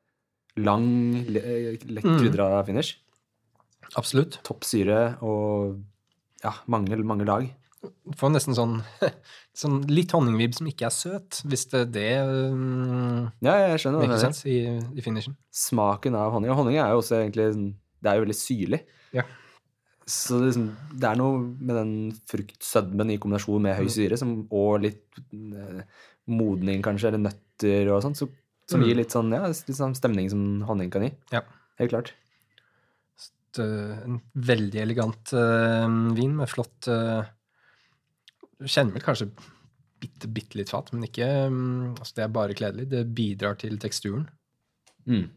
Lang, 0.65 0.87
le, 1.29 1.43
lett 1.85 2.07
Mm. 2.07 2.17
krydra 2.17 2.47
finish. 2.65 2.95
Absolutt. 3.99 4.39
Topp 4.47 4.63
syre 4.67 5.17
og 5.21 5.81
ja, 6.43 6.51
mange, 6.67 6.97
mange 7.03 7.25
lag. 7.27 7.45
Får 8.15 8.31
nesten 8.31 8.55
sånn, 8.55 8.77
sånn 9.61 9.81
litt 9.91 10.11
honningvibb 10.15 10.53
som 10.55 10.67
ikke 10.71 10.87
er 10.87 10.93
søt, 10.95 11.41
hvis 11.51 11.65
det, 11.71 11.81
det 11.95 12.07
um, 12.23 13.29
Ja, 13.43 13.57
jeg 13.67 13.81
skjønner 13.83 14.03
hva 14.05 14.07
du 14.07 14.13
mener. 14.15 14.41
i, 14.47 14.57
i 14.99 15.03
finishen. 15.03 15.35
Smaken 15.51 16.15
av 16.15 16.31
honning. 16.35 16.51
Og 16.53 16.61
honning 16.61 16.77
er 16.79 16.93
jo 16.95 17.01
også 17.03 17.19
egentlig 17.21 17.49
Det 17.99 18.11
er 18.11 18.19
jo 18.19 18.23
veldig 18.25 18.37
syrlig. 18.39 18.79
Ja. 19.15 19.25
Så 20.07 20.35
det, 20.39 20.41
er 20.41 20.49
liksom, 20.51 20.65
det 20.99 21.09
er 21.11 21.19
noe 21.19 21.37
med 21.43 21.75
den 21.79 21.91
fruktsødmen 22.27 23.11
i 23.13 23.19
kombinasjon 23.23 23.61
med 23.63 23.77
høy 23.77 23.85
Mm. 23.87 23.93
syre 23.95 24.17
som, 24.19 24.33
og 24.51 24.81
litt 24.83 25.21
eh, 25.31 25.83
modning, 26.27 26.81
kanskje, 26.83 27.07
eller 27.11 27.23
nøtter 27.29 27.91
og 27.93 28.01
sånn, 28.03 28.15
så, 28.19 28.27
som 28.67 28.81
Mm. 28.81 28.87
gir 28.89 28.95
litt 28.99 29.11
sånn, 29.15 29.31
ja, 29.31 29.45
litt 29.47 29.75
sånn 29.79 29.95
stemning 29.95 30.27
som 30.31 30.43
honning 30.67 30.91
kan 30.91 31.03
gi. 31.07 31.13
Ja. 31.31 31.41
Helt 31.79 31.91
klart. 31.95 32.11
Et, 33.53 33.61
uh, 33.61 33.97
en 34.07 34.19
veldig 34.33 34.79
elegant 34.81 35.33
uh, 35.37 35.85
vin 36.17 36.33
med 36.39 36.49
flott 36.49 36.87
Du 36.89 38.65
kjenner 38.65 38.95
vel 38.95 39.05
kanskje 39.05 39.29
bitte, 40.01 40.27
bitte 40.27 40.57
litt 40.59 40.71
fat, 40.73 40.89
men 40.93 41.05
ikke 41.07 41.27
um, 41.51 41.93
altså 41.93 42.17
Det 42.17 42.25
er 42.25 42.33
bare 42.39 42.57
kledelig. 42.57 42.89
Det 42.91 43.05
bidrar 43.15 43.59
til 43.61 43.77
teksturen. 43.81 44.25
Mm. 45.05 45.27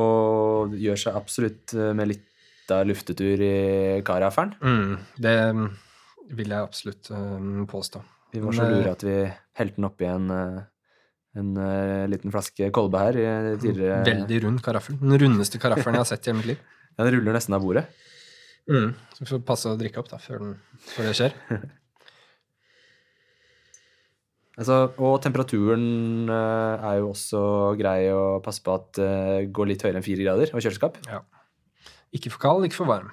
Og 0.00 0.74
gjør 0.80 0.98
seg 0.98 1.16
absolutt 1.18 1.74
eh, 1.76 1.92
med 1.94 2.08
litt 2.10 2.72
av 2.72 2.86
luftetur 2.88 3.40
i 3.44 3.54
karaferen. 4.04 4.56
Mm, 4.64 4.94
det 5.22 5.34
um, 5.52 5.68
vil 6.34 6.50
jeg 6.50 6.66
absolutt 6.66 7.10
påstå. 7.70 8.00
Vi 8.34 8.42
var 8.42 8.56
så 8.56 8.64
eh, 8.66 8.72
lure 8.72 8.94
at 8.96 9.04
vi 9.06 9.16
helte 9.60 9.78
den 9.78 9.86
oppi 9.86 10.08
en, 10.10 10.30
eh, 10.34 10.62
en 11.38 11.50
uh, 11.58 12.06
liten 12.10 12.34
flaske 12.34 12.70
kolbe 12.74 13.02
her 13.02 13.18
i 13.20 13.26
tidligere 13.62 14.00
Veldig 14.08 14.40
rund 14.46 14.62
karaffel. 14.64 14.98
Den 15.02 15.18
rundeste 15.22 15.60
karaffelen 15.62 16.00
jeg 16.00 16.04
har 16.04 16.10
sett 16.10 16.26
i 16.26 16.32
hele 16.32 16.40
mitt 16.40 16.50
liv. 16.54 16.64
Den 16.98 17.10
ruller 17.14 17.36
nesten 17.36 17.56
av 17.56 17.64
bordet. 17.64 17.86
Så 18.64 19.20
vi 19.20 19.28
får 19.28 19.42
passe 19.46 19.70
å 19.70 19.78
drikke 19.78 20.00
opp 20.00 20.12
da, 20.12 20.20
før, 20.22 20.40
den, 20.40 20.84
før 20.94 21.10
det 21.10 21.16
skjer. 21.20 21.40
Altså, 24.54 24.76
og 25.02 25.16
temperaturen 25.18 26.28
eh, 26.30 26.84
er 26.86 27.00
jo 27.00 27.08
også 27.08 27.40
grei 27.74 28.04
å 28.14 28.36
passe 28.38 28.62
på 28.62 28.76
at 28.78 29.00
det 29.00 29.48
går 29.50 29.66
litt 29.66 29.82
høyere 29.82 29.98
enn 29.98 30.06
fire 30.06 30.22
grader 30.22 30.52
og 30.54 30.62
kjøleskap. 30.62 31.00
Ja. 31.10 31.24
Ikke 32.14 32.30
for 32.30 32.44
kald, 32.44 32.66
ikke 32.68 32.78
for 32.78 32.90
varm. 32.92 33.08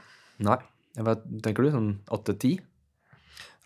Nei. 0.45 0.59
Hva 0.99 1.15
tenker 1.41 1.65
du? 1.65 1.71
Sånn 1.73 1.89
åtte-ti? 2.13 2.59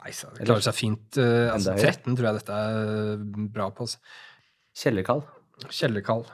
Nei, 0.06 0.14
så 0.14 0.30
det 0.36 0.46
klarer 0.46 0.64
seg 0.64 0.78
fint. 0.78 1.18
uh, 1.18 1.50
altså, 1.52 1.74
13 1.76 2.14
tror 2.14 2.30
jeg 2.30 2.40
dette 2.40 2.58
er 2.62 3.18
uh, 3.18 3.46
bra 3.52 3.72
på. 3.74 3.88
altså. 3.88 4.00
Kjellerkald? 4.78 5.26
Kjellerkald. 5.74 6.30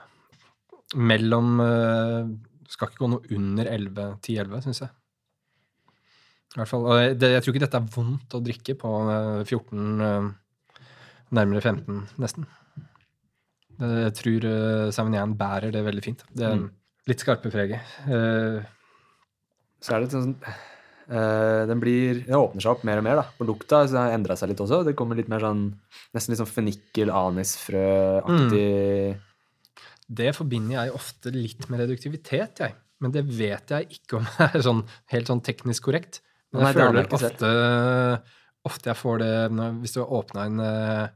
Mellom 1.00 1.54
uh, 1.62 2.28
Skal 2.70 2.88
ikke 2.90 3.02
gå 3.02 3.08
noe 3.10 3.26
under 3.36 3.66
11, 3.66 4.18
10-11, 4.22 4.62
syns 4.66 4.80
jeg. 4.84 4.90
I 6.52 6.54
hvert 6.60 6.68
fall, 6.68 6.84
og 6.84 6.94
det, 7.18 7.28
jeg 7.32 7.42
tror 7.42 7.52
ikke 7.54 7.64
dette 7.64 7.78
er 7.80 7.88
vondt 7.94 8.34
å 8.36 8.40
drikke 8.44 8.74
på 8.78 8.88
uh, 9.08 9.40
14, 9.48 10.00
uh, 10.04 10.24
nærmere 11.32 11.62
15 11.64 12.02
nesten. 12.20 12.44
Jeg 13.82 14.12
tror 14.18 14.40
uh, 14.46 14.90
Sauvignon 14.92 15.32
bærer 15.40 15.70
det 15.74 15.82
veldig 15.86 16.04
fint. 16.04 16.20
Det 16.36 16.44
er 16.46 16.56
Mm. 16.60 16.68
litt 17.08 17.20
skarpe 17.24 17.48
preget. 17.50 17.80
Uh, 18.06 18.60
Så 19.82 19.94
er 19.96 20.00
det 20.04 20.12
sånn 20.12 20.36
Uh, 21.12 21.66
Den 21.66 21.80
blir 21.82 22.20
Den 22.24 22.36
åpner 22.38 22.62
seg 22.62 22.70
opp 22.76 22.84
mer 22.86 22.98
og 23.00 23.04
mer, 23.04 23.16
da. 23.18 23.24
og 23.42 23.46
lukta 23.48 23.76
har 23.82 23.88
det 23.90 24.12
endra 24.14 24.36
seg 24.38 24.48
litt 24.52 24.60
også. 24.62 24.84
Det 24.86 24.94
kommer 24.96 25.16
litt 25.18 25.28
mer 25.28 25.40
sånn 25.42 25.64
Nesten 26.14 26.30
litt 26.32 26.38
sånn 26.38 26.46
fennikel-anisfrøaktig 26.54 29.18
Det 30.08 30.32
forbinder 30.36 30.78
jeg 30.86 30.94
ofte 30.96 31.32
litt 31.34 31.68
med 31.70 31.80
reduktivitet, 31.84 32.62
jeg. 32.64 32.74
Men 33.02 33.10
det 33.14 33.24
vet 33.34 33.72
jeg 33.74 33.88
ikke 33.98 34.20
om 34.20 34.26
det 34.28 34.46
er 34.58 34.64
sånn, 34.66 34.84
helt 35.14 35.30
sånn 35.30 35.42
teknisk 35.46 35.88
korrekt. 35.88 36.20
Men 36.52 36.62
Nei, 36.66 36.68
jeg 36.72 36.76
har 36.76 36.90
føler 36.92 37.02
jeg 37.02 37.12
ofte, 37.16 37.50
ofte 38.68 38.90
jeg 38.92 38.98
får 39.00 39.18
det 39.22 39.32
når, 39.56 39.78
hvis 39.82 39.94
du 39.96 40.00
har 40.02 40.12
åpna 40.18 40.44
en 40.50 40.60
eh, 40.66 41.06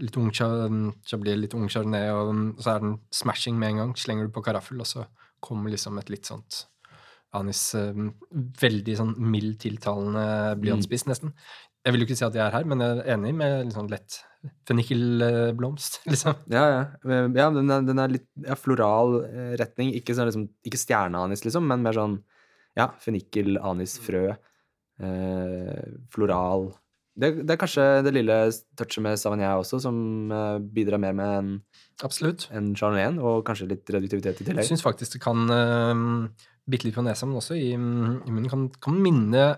litt 0.00 0.16
ung 0.16 0.30
cha- 0.34 0.70
chablis, 1.10 1.36
litt 1.42 1.54
ung 1.58 1.68
chardonnay, 1.70 2.08
og, 2.14 2.30
og 2.56 2.64
så 2.64 2.74
er 2.76 2.84
den 2.86 2.96
smashing 3.14 3.58
med 3.60 3.74
en 3.74 3.82
gang. 3.84 3.92
Slenger 4.00 4.26
du 4.30 4.34
på 4.34 4.42
karaffel, 4.46 4.80
og 4.82 4.88
så 4.88 5.04
kommer 5.44 5.72
liksom 5.72 5.98
et 6.00 6.10
litt 6.12 6.28
sånt 6.28 6.64
anis 7.36 7.60
eh, 7.78 7.94
Veldig 8.64 8.96
sånn 8.98 9.12
mild 9.30 9.60
tiltalende 9.62 10.24
blyantspiss, 10.62 11.06
nesten. 11.10 11.34
Jeg 11.84 11.94
vil 11.94 12.02
jo 12.02 12.08
ikke 12.10 12.18
si 12.18 12.26
at 12.26 12.34
jeg 12.36 12.42
er 12.46 12.56
her, 12.58 12.66
men 12.68 12.82
jeg 12.84 12.98
er 13.04 13.14
enig 13.14 13.30
med 13.38 13.54
litt 13.68 13.76
sånn 13.76 13.92
lett 13.92 14.18
fennikelblomst, 14.68 16.00
liksom. 16.12 16.38
Ja, 16.52 16.64
ja. 16.70 16.82
Ja 17.36 17.48
den, 17.54 17.70
er, 17.70 17.86
den 17.86 18.02
er 18.02 18.12
litt 18.12 18.28
ja, 18.46 18.56
floral 18.58 19.20
eh, 19.26 19.54
retning. 19.60 19.92
Ikke, 19.98 20.16
sånn, 20.16 20.30
liksom, 20.30 20.46
ikke 20.66 20.80
stjerneanis, 20.80 21.44
liksom, 21.46 21.66
men 21.68 21.84
mer 21.84 21.96
sånn 21.96 22.20
ja, 22.78 22.90
fennikel, 23.02 23.58
anis, 23.66 23.98
frø. 24.02 24.30
Eh, 25.00 25.82
floral. 26.12 26.70
Det, 27.20 27.32
det 27.44 27.54
er 27.54 27.60
kanskje 27.60 27.84
det 28.06 28.12
lille 28.14 28.36
touchet 28.78 29.02
med 29.04 29.18
Savagnin 29.20 29.48
også, 29.50 29.80
som 29.82 29.96
eh, 30.32 30.58
bidrar 30.72 31.00
mer 31.02 31.16
med 31.16 31.32
en, 31.38 31.50
Absolutt. 32.06 32.46
en 32.54 32.72
chardonnay, 32.78 33.18
og 33.20 33.42
kanskje 33.48 33.68
litt 33.74 33.92
reduktivitet 33.92 34.40
i 34.40 34.46
tillegg. 34.46 34.62
Jeg 34.64 34.72
syns 34.72 34.84
faktisk 34.86 35.18
det 35.18 35.24
kan 35.24 35.50
uh, 35.50 36.30
bitte 36.70 36.88
litt 36.88 36.96
på 36.96 37.04
nesa, 37.04 37.28
men 37.28 37.40
også 37.40 37.58
i, 37.58 37.72
mm, 37.76 38.22
i 38.24 38.32
munnen 38.32 38.52
kan, 38.52 38.68
kan 38.80 39.00
minne 39.04 39.48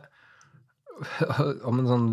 om 1.69 1.83
en 1.83 1.91
sånn 1.91 2.09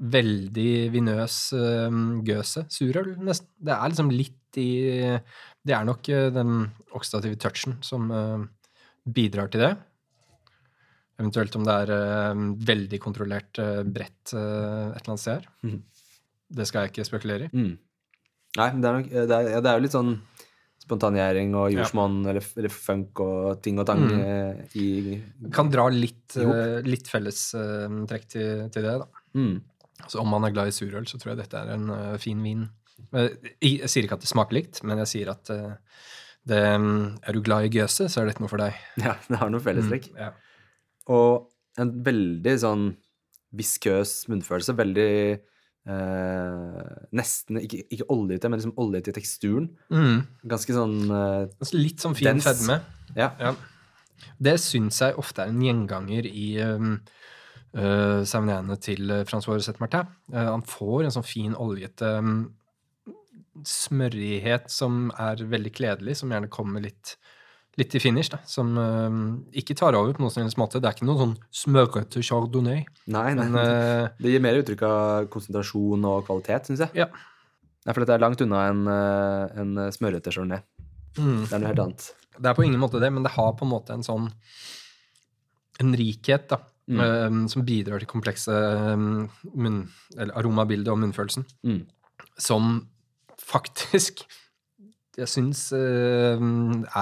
veldig 0.00 0.90
vinøs 0.94 1.36
uh, 1.56 2.00
gøse. 2.26 2.64
Surøl, 2.72 3.14
nesten. 3.22 3.48
Det 3.62 3.74
er 3.74 3.92
liksom 3.92 4.10
litt 4.14 4.58
i 4.60 4.68
Det 5.62 5.72
er 5.72 5.86
nok 5.88 6.08
uh, 6.12 6.28
den 6.34 6.66
oksidative 6.92 7.38
touchen 7.40 7.78
som 7.84 8.10
uh, 8.12 8.42
bidrar 9.06 9.50
til 9.52 9.64
det. 9.66 9.72
Eventuelt 11.20 11.54
om 11.56 11.64
det 11.66 11.74
er 11.84 12.34
veldig 12.66 12.98
kontrollert 12.98 13.58
brett 13.94 14.32
et 14.32 14.34
eller 14.34 15.10
annet 15.12 15.20
sted 15.22 15.36
her. 15.36 15.44
Mm. 15.62 15.76
Det 16.56 16.64
skal 16.66 16.82
jeg 16.86 16.90
ikke 16.92 17.04
spekulere 17.06 17.46
i. 17.46 17.50
Mm. 17.52 17.74
Nei, 18.58 18.66
det 18.74 18.88
er, 18.88 18.96
nok, 18.96 19.10
det, 19.12 19.36
er, 19.36 19.50
ja, 19.52 19.60
det 19.62 19.70
er 19.70 19.78
jo 19.78 19.84
litt 19.84 19.94
sånn 19.94 20.10
spontangjæring 20.82 21.54
og 21.54 21.68
jordsmonn 21.76 22.16
eller, 22.32 22.48
eller 22.58 22.74
funk 22.74 23.22
og 23.22 23.60
ting 23.62 23.78
og 23.78 23.86
tang 23.86 24.02
Mm. 24.02 24.64
i 24.82 24.88
Kan 25.54 25.70
dra 25.70 25.86
litt, 25.94 26.34
litt 26.88 27.12
fellestrekk 27.12 28.26
til, 28.32 28.66
til 28.74 28.88
det, 28.88 28.96
da. 29.04 29.06
mm. 29.38 29.54
Så 30.10 30.20
om 30.22 30.30
man 30.32 30.46
er 30.46 30.54
glad 30.54 30.70
i 30.70 30.74
surøl, 30.74 31.06
så 31.08 31.20
tror 31.20 31.34
jeg 31.34 31.42
dette 31.44 31.60
er 31.60 31.74
en 31.74 31.90
uh, 31.92 32.16
fin 32.22 32.40
vin. 32.44 32.66
Eh, 33.12 33.30
jeg, 33.60 33.90
sier 33.90 34.06
ikke 34.06 34.18
at 34.18 34.24
det 34.24 34.30
smaker 34.30 34.58
likt, 34.58 34.82
men 34.86 35.00
jeg 35.02 35.10
sier 35.12 35.32
at 35.32 35.52
uh, 35.54 35.74
det, 36.48 36.60
mm, 36.82 37.22
er 37.22 37.36
du 37.36 37.42
glad 37.44 37.68
i 37.68 37.72
gøse, 37.78 38.08
så 38.10 38.22
er 38.22 38.30
dette 38.30 38.42
noe 38.42 38.50
for 38.52 38.62
deg. 38.62 38.76
Ja, 39.04 39.16
det 39.28 39.40
har 39.40 39.52
noen 39.52 39.64
fellestrekk. 39.64 40.10
Mm, 40.12 40.20
ja. 40.24 40.32
Og 41.12 41.48
en 41.80 41.96
veldig 42.04 42.54
sånn 42.62 42.84
viskøs 43.56 44.22
munnfølelse. 44.32 44.74
Veldig 44.78 45.12
eh, 45.32 46.92
Nesten 47.18 47.60
ikke, 47.62 47.82
ikke 47.92 48.08
oljete, 48.12 48.50
men 48.50 48.60
liksom 48.60 48.76
oljete 48.80 49.12
i 49.12 49.16
teksturen. 49.16 49.68
Mm. 49.92 50.22
Ganske 50.52 50.76
sånn 50.76 50.96
eh, 51.08 51.44
Altså 51.58 51.80
litt 51.80 52.04
sånn 52.04 52.16
fin 52.18 52.32
Dens. 52.32 52.48
fedme. 52.48 52.80
Ja. 53.16 53.32
Ja. 53.40 53.54
Det 54.42 54.56
syns 54.62 55.00
jeg 55.02 55.18
ofte 55.20 55.44
er 55.44 55.52
en 55.52 55.62
gjenganger 55.64 56.28
i 56.28 56.48
um, 56.62 56.94
uh, 57.78 58.22
sauvignonet 58.28 58.82
til 58.84 59.10
uh, 59.10 59.22
Francois 59.28 59.58
Rosette 59.60 59.82
Martin. 59.82 60.10
Uh, 60.32 60.48
han 60.54 60.64
får 60.66 61.06
en 61.06 61.14
sånn 61.16 61.26
fin 61.26 61.56
oljete 61.58 62.10
um, 62.18 62.34
smørighet 63.68 64.70
som 64.72 65.10
er 65.20 65.42
veldig 65.48 65.72
kledelig, 65.76 66.16
som 66.20 66.32
gjerne 66.32 66.50
kommer 66.52 66.84
litt, 66.84 67.16
litt 67.80 67.94
i 67.96 68.00
finish, 68.02 68.30
da. 68.32 68.40
Som 68.48 68.72
uh, 68.80 69.18
ikke 69.58 69.76
tar 69.78 69.96
over 69.98 70.16
på 70.16 70.24
noen 70.24 70.32
som 70.34 70.44
helst 70.44 70.60
måte. 70.60 70.80
Det 70.80 70.88
er 70.90 70.96
ikke 70.96 71.08
noe 71.08 71.20
sånn 71.20 71.36
smørete 71.62 72.24
chardonnay. 72.24 72.86
Nei, 73.12 73.28
nei. 73.38 73.44
Men 73.48 73.58
uh, 73.60 74.08
Det 74.20 74.32
gir 74.32 74.44
mer 74.44 74.60
uttrykk 74.62 74.86
av 74.88 75.28
konsentrasjon 75.32 76.08
og 76.08 76.24
kvalitet, 76.28 76.70
syns 76.70 76.86
jeg. 76.86 77.04
Ja. 77.04 77.10
Nei, 77.82 77.92
for 77.92 78.04
dette 78.04 78.14
er 78.14 78.22
langt 78.22 78.42
unna 78.44 78.60
en, 78.70 78.82
eh, 78.86 79.56
en 79.58 79.78
smørete 79.90 80.30
chardonnay. 80.30 80.60
mm, 81.16 81.40
Det 81.48 81.56
er 81.56 81.58
noe 81.58 81.70
helt 81.72 81.80
annet. 81.82 82.04
det 82.38 82.46
er 82.46 82.54
på 82.54 82.62
ingen 82.62 82.78
måte 82.78 83.00
det, 83.02 83.08
men 83.10 83.24
det 83.26 83.32
har 83.34 83.48
på 83.58 83.66
en 83.66 83.72
måte 83.72 83.90
en 83.96 84.04
sånn 84.06 84.28
en 85.82 85.90
rikhet, 85.98 86.46
da. 86.52 86.60
Mm. 86.92 87.02
eh, 87.06 87.40
som 87.52 87.64
bidrar 87.66 88.02
til 88.02 88.10
komplekse 88.10 88.52
eh, 88.52 88.94
munn, 88.96 89.82
eller 90.16 90.36
aromabildet 90.38 90.92
og 90.92 91.00
munnfølelsen. 91.02 91.46
Mm. 91.66 91.82
Som 92.40 92.72
faktisk 93.42 94.24
jeg 95.18 95.28
syns 95.28 95.66
uh, 95.76 96.40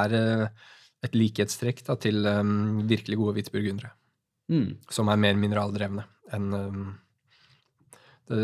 er 0.02 0.14
eh, 0.18 0.66
et 1.06 1.16
likhetstrekk 1.16 1.84
da, 1.86 1.96
til 2.00 2.26
um, 2.26 2.82
virkelig 2.88 3.18
gode 3.20 3.36
hvitburgundere. 3.38 3.92
Mm. 4.50 4.80
Som 4.90 5.10
er 5.12 5.20
mer 5.22 5.38
mineraldrevne 5.38 6.04
enn 6.34 6.50
um, 6.54 6.82
det, 8.30 8.40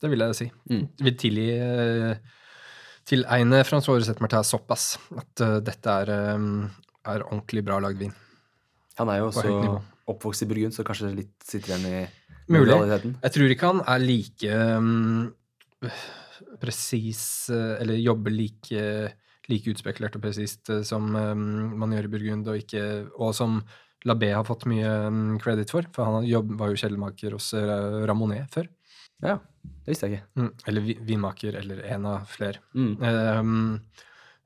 det 0.00 0.10
vil 0.12 0.24
jeg 0.24 0.38
si. 0.38 0.48
Mm. 0.70 0.84
Vil 1.08 1.16
tilgi 1.20 1.48
uh, 1.56 2.12
tilegne 3.08 3.62
Francois 3.68 4.02
Resett 4.02 4.20
Martin 4.24 4.44
såpass 4.46 4.94
at 5.16 5.44
uh, 5.44 5.56
dette 5.64 5.96
er, 6.04 6.36
um, 6.36 6.68
er 7.08 7.24
ordentlig 7.24 7.64
bra 7.66 7.80
lagd 7.82 8.04
vin. 8.04 8.14
Han 9.00 9.08
er 9.08 9.22
jo 9.22 9.30
På 9.30 9.32
også 9.32 9.48
høyt 9.48 9.64
nivå. 9.64 9.80
Oppvokst 10.10 10.42
i 10.42 10.48
Burgund, 10.50 10.74
så 10.74 10.84
kanskje 10.86 11.12
litt 11.14 11.34
sitter 11.46 11.74
igjen 11.76 11.86
i 11.86 12.02
Mulig. 12.52 12.72
realiteten. 12.72 13.14
Jeg 13.22 13.34
tror 13.36 13.54
ikke 13.54 13.70
han 13.70 13.82
er 13.86 14.02
like 14.02 14.56
um, 14.76 15.32
presis 16.62 17.50
eh, 17.50 17.76
Eller 17.82 18.00
jobber 18.02 18.34
like, 18.34 18.82
like 19.50 19.70
utspekulert 19.72 20.16
og 20.18 20.24
presist 20.24 20.70
eh, 20.72 20.82
som 20.86 21.08
um, 21.16 21.46
man 21.78 21.94
gjør 21.94 22.08
i 22.08 22.12
Burgund, 22.16 22.50
og, 22.50 22.60
ikke, 22.62 22.84
og 23.16 23.34
som 23.38 23.60
Labé 24.08 24.32
har 24.34 24.42
fått 24.48 24.66
mye 24.66 24.90
um, 25.06 25.36
credit 25.42 25.70
for. 25.70 25.86
For 25.94 26.08
han 26.08 26.26
jobb, 26.26 26.56
var 26.58 26.72
jo 26.72 26.80
kjellermaker 26.82 27.36
hos 27.36 27.52
uh, 27.54 28.02
Ramonet 28.10 28.50
før. 28.50 28.66
Ja, 29.22 29.36
det 29.62 29.92
visste 29.92 30.08
jeg 30.08 30.16
ikke. 30.18 30.26
Mm, 30.42 30.48
eller 30.66 30.82
vi- 30.88 30.98
vinmaker, 31.06 31.54
eller 31.60 31.84
en 31.94 32.08
av 32.10 32.24
flere. 32.26 32.58
Mm. 32.74 32.96
Um, 32.98 33.52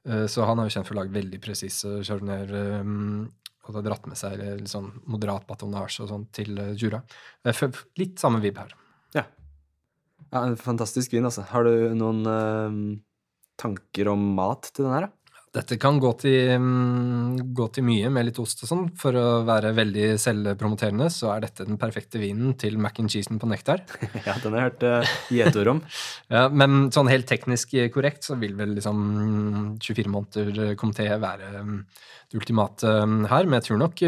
eh, 0.04 0.26
så 0.28 0.44
han 0.44 0.60
er 0.60 0.68
jo 0.68 0.74
kjent 0.76 0.90
for 0.90 0.98
å 0.98 1.00
lage 1.00 1.16
veldig 1.16 1.40
presise 1.40 1.94
chardonnay 2.04 2.44
Um, 2.82 3.30
og 3.72 3.86
dratt 3.86 4.06
med 4.08 4.18
seg 4.18 4.38
litt 4.40 4.70
sånn 4.70 4.90
moderat 5.10 5.46
batonasje 5.48 6.04
og 6.04 6.12
sånn 6.12 6.26
til 6.34 6.56
uh, 6.60 6.72
Jura. 6.78 7.02
Eh, 7.46 7.62
Litt 8.00 8.22
samme 8.22 8.40
vib 8.44 8.58
her. 8.60 8.74
Ja. 9.16 9.24
ja. 10.30 10.44
En 10.44 10.56
fantastisk 10.60 11.14
vin, 11.16 11.26
altså. 11.28 11.46
Har 11.50 11.66
du 11.66 11.94
noen 11.98 12.22
eh, 12.30 12.80
tanker 13.60 14.12
om 14.12 14.28
mat 14.38 14.70
til 14.72 14.86
den 14.86 14.96
her, 14.96 15.08
da? 15.08 15.15
Dette 15.56 15.78
kan 15.80 15.96
gå 16.02 16.10
til, 16.20 16.50
mm, 16.60 17.52
gå 17.56 17.66
til 17.72 17.86
mye 17.86 18.10
med 18.12 18.28
litt 18.28 18.40
ost 18.42 18.60
og 18.64 18.68
sånn. 18.68 18.84
For 19.00 19.16
å 19.16 19.26
være 19.48 19.72
veldig 19.76 20.08
selvpromoterende, 20.20 21.08
så 21.12 21.30
er 21.32 21.46
dette 21.46 21.64
den 21.68 21.78
perfekte 21.80 22.20
vinen 22.20 22.52
til 22.60 22.76
mac 22.82 23.00
and 23.00 23.12
cheesen 23.12 23.40
på 23.40 23.48
nektar. 23.48 23.84
ja, 24.26 24.36
den 24.42 24.56
har 24.56 24.66
jeg 24.66 24.68
hørt 24.68 24.84
uh, 24.84 25.14
gjetord 25.32 25.72
om. 25.76 25.82
Ja, 26.36 26.48
men 26.50 26.88
sånn 26.92 27.08
helt 27.08 27.28
teknisk 27.30 27.72
korrekt 27.94 28.26
så 28.26 28.34
vil 28.40 28.56
vel 28.58 28.74
liksom 28.76 28.98
mm, 28.98 29.68
24 29.84 30.10
måneder 30.10 30.74
komité 30.78 31.06
være 31.22 31.62
mm, 31.62 31.76
det 32.32 32.40
ultimate 32.40 32.92
mm, 33.06 33.20
her. 33.30 33.46
Men 33.46 33.60
jeg 33.60 33.66
tror 33.68 33.80
nok 33.84 34.02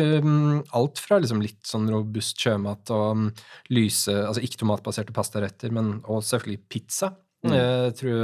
alt 0.81 1.03
fra 1.03 1.21
liksom 1.23 1.41
litt 1.45 1.63
sånn 1.69 1.87
robust 1.93 2.43
sjømat 2.43 2.93
og 2.95 3.29
lyse, 3.75 4.13
altså 4.13 4.43
ikke 4.45 4.61
tomatbaserte 4.65 5.15
pastaretter, 5.17 5.73
men 5.75 5.97
og 6.05 6.25
selvfølgelig 6.27 6.65
pizza. 6.69 7.13
Mm. 7.47 7.55
Jeg 7.55 7.95
tror 8.01 8.23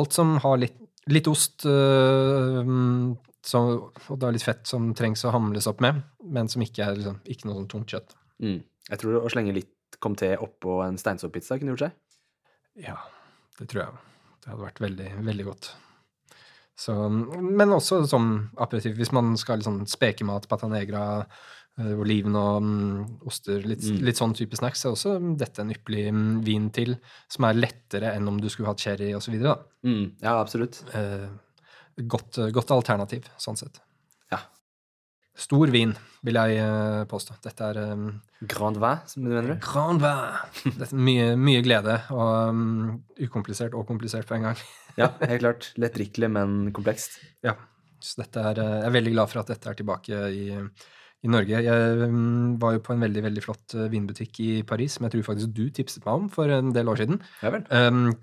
alt 0.00 0.16
som 0.16 0.34
har 0.42 0.58
litt, 0.58 0.78
litt 1.12 1.28
ost 1.30 1.66
øh, 1.68 2.66
så, 3.46 3.60
og 4.10 4.18
da 4.18 4.32
litt 4.34 4.42
fett 4.42 4.66
som 4.66 4.90
trengs 4.98 5.22
å 5.26 5.32
hamles 5.34 5.68
opp 5.70 5.82
med, 5.84 6.02
men 6.26 6.50
som 6.50 6.64
ikke 6.64 6.82
er 6.82 6.98
liksom, 6.98 7.20
ikke 7.30 7.46
noe 7.46 7.60
sånn 7.60 7.70
tungt 7.70 7.94
kjøtt. 7.94 8.16
Mm. 8.42 8.60
Jeg 8.90 9.02
tror 9.02 9.20
å 9.20 9.30
slenge 9.30 9.54
litt 9.54 9.98
comté 10.02 10.32
oppå 10.42 10.80
en 10.84 10.98
steinsoppizza 11.00 11.58
kunne 11.60 11.74
gjort 11.74 11.86
seg. 11.86 11.96
Ja, 12.82 12.98
det 13.60 13.68
tror 13.70 13.84
jeg. 13.84 14.00
Det 14.42 14.50
hadde 14.50 14.66
vært 14.66 14.82
veldig, 14.82 15.10
veldig 15.26 15.46
godt. 15.46 15.70
Så, 16.76 16.92
men 17.08 17.72
også 17.72 18.02
som 18.10 18.50
aperitiff, 18.60 18.98
hvis 18.98 19.14
man 19.16 19.32
skal 19.40 19.54
ha 19.54 19.60
litt 19.60 19.68
sånn 19.68 19.86
spekemat, 19.88 20.48
pata 20.50 20.68
negra, 20.68 21.04
eh, 21.22 21.46
oliven 21.76 22.36
og 22.40 22.62
mm, 22.64 23.00
oster, 23.28 23.60
litt, 23.68 23.82
Mm. 23.84 23.98
litt 24.06 24.16
sånn 24.16 24.32
type 24.34 24.56
snacks, 24.56 24.84
er 24.86 24.94
også 24.94 25.16
dette 25.36 25.60
en 25.60 25.72
ypperlig 25.74 26.06
mm, 26.12 26.28
vin 26.46 26.70
til, 26.72 26.94
som 27.28 27.44
er 27.44 27.58
lettere 27.58 28.14
enn 28.16 28.28
om 28.28 28.38
du 28.40 28.48
skulle 28.48 28.70
hatt 28.70 28.80
cherry 28.80 29.10
osv. 29.14 29.34
Mm. 29.84 30.14
Ja, 30.22 30.38
absolutt. 30.40 30.82
Eh, 30.96 31.26
godt, 32.08 32.38
godt 32.56 32.70
alternativ, 32.72 33.28
sånn 33.40 33.56
sett. 33.60 33.82
Ja. 34.32 34.40
Stor 35.36 35.68
vin, 35.68 35.92
vil 36.24 36.38
jeg 36.40 36.56
eh, 36.64 37.02
påstå. 37.10 37.36
Dette 37.44 37.68
er 37.68 37.82
um, 37.92 38.06
Grand 38.48 38.76
vin, 38.80 39.04
som 39.12 39.24
du 39.24 39.30
mener 39.34 39.52
du? 39.52 39.60
grand 39.60 40.00
vin. 40.00 40.72
Dette 40.80 40.90
er 40.96 41.04
mye, 41.10 41.28
mye 41.36 41.60
glede, 41.64 41.98
og 42.16 42.56
um, 42.56 43.02
ukomplisert 43.20 43.76
og 43.76 43.84
komplisert 43.88 44.28
på 44.28 44.38
en 44.40 44.48
gang. 44.50 44.56
Ja, 44.96 45.10
helt 45.28 45.42
klart. 45.42 45.66
Lettdrikkelig, 45.76 46.30
men 46.32 46.52
komplekst. 46.72 47.18
Ja, 47.44 47.52
så 48.00 48.22
dette 48.22 48.40
er, 48.48 48.60
eh, 48.64 48.76
jeg 48.80 48.88
er 48.88 48.94
veldig 48.94 49.10
glad 49.12 49.28
for 49.28 49.42
at 49.42 49.50
dette 49.52 49.68
er 49.68 49.76
tilbake 49.76 50.20
i, 50.32 50.46
i 51.26 51.30
Norge. 51.32 51.62
Jeg 51.66 52.10
mm, 52.10 52.58
var 52.62 52.76
jo 52.76 52.82
på 52.86 52.94
en 52.94 53.02
veldig 53.04 53.24
veldig 53.26 53.42
flott 53.44 53.74
eh, 53.76 53.88
vinbutikk 53.92 54.40
i 54.44 54.50
Paris, 54.66 54.96
som 54.96 55.06
jeg 55.06 55.16
tror 55.16 55.26
faktisk 55.32 55.54
du 55.56 55.64
tipset 55.74 56.06
meg 56.06 56.22
om 56.22 56.28
for 56.32 56.52
en 56.52 56.70
del 56.76 56.92
år 56.92 57.02
siden. 57.02 57.20
Ja 57.42 57.52
vel. 57.54 57.66
Um, 57.70 58.14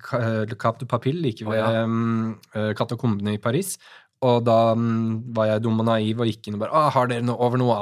Le 0.49 0.59
Cap 0.59 0.79
de 0.81 0.87
Papille, 0.89 1.21
like 1.23 1.45
ved 1.45 1.59
oh, 1.59 1.59
ja. 1.59 1.83
um, 1.83 2.33
eh, 2.55 2.71
katakombene 2.79 3.35
i 3.35 3.43
Paris. 3.43 3.75
Og 4.23 4.43
da 4.47 4.57
mm, 4.79 5.35
var 5.35 5.51
jeg 5.51 5.63
dum 5.65 5.81
og 5.83 5.87
naiv 5.89 6.23
og 6.23 6.29
gikk 6.29 6.47
inn 6.47 6.57
og 6.57 6.63
bare 6.63 6.79
ah, 6.79 6.89
'Har 6.93 7.09
dere 7.11 7.25
noe 7.27 7.39
over 7.43 7.59
noe 7.59 7.77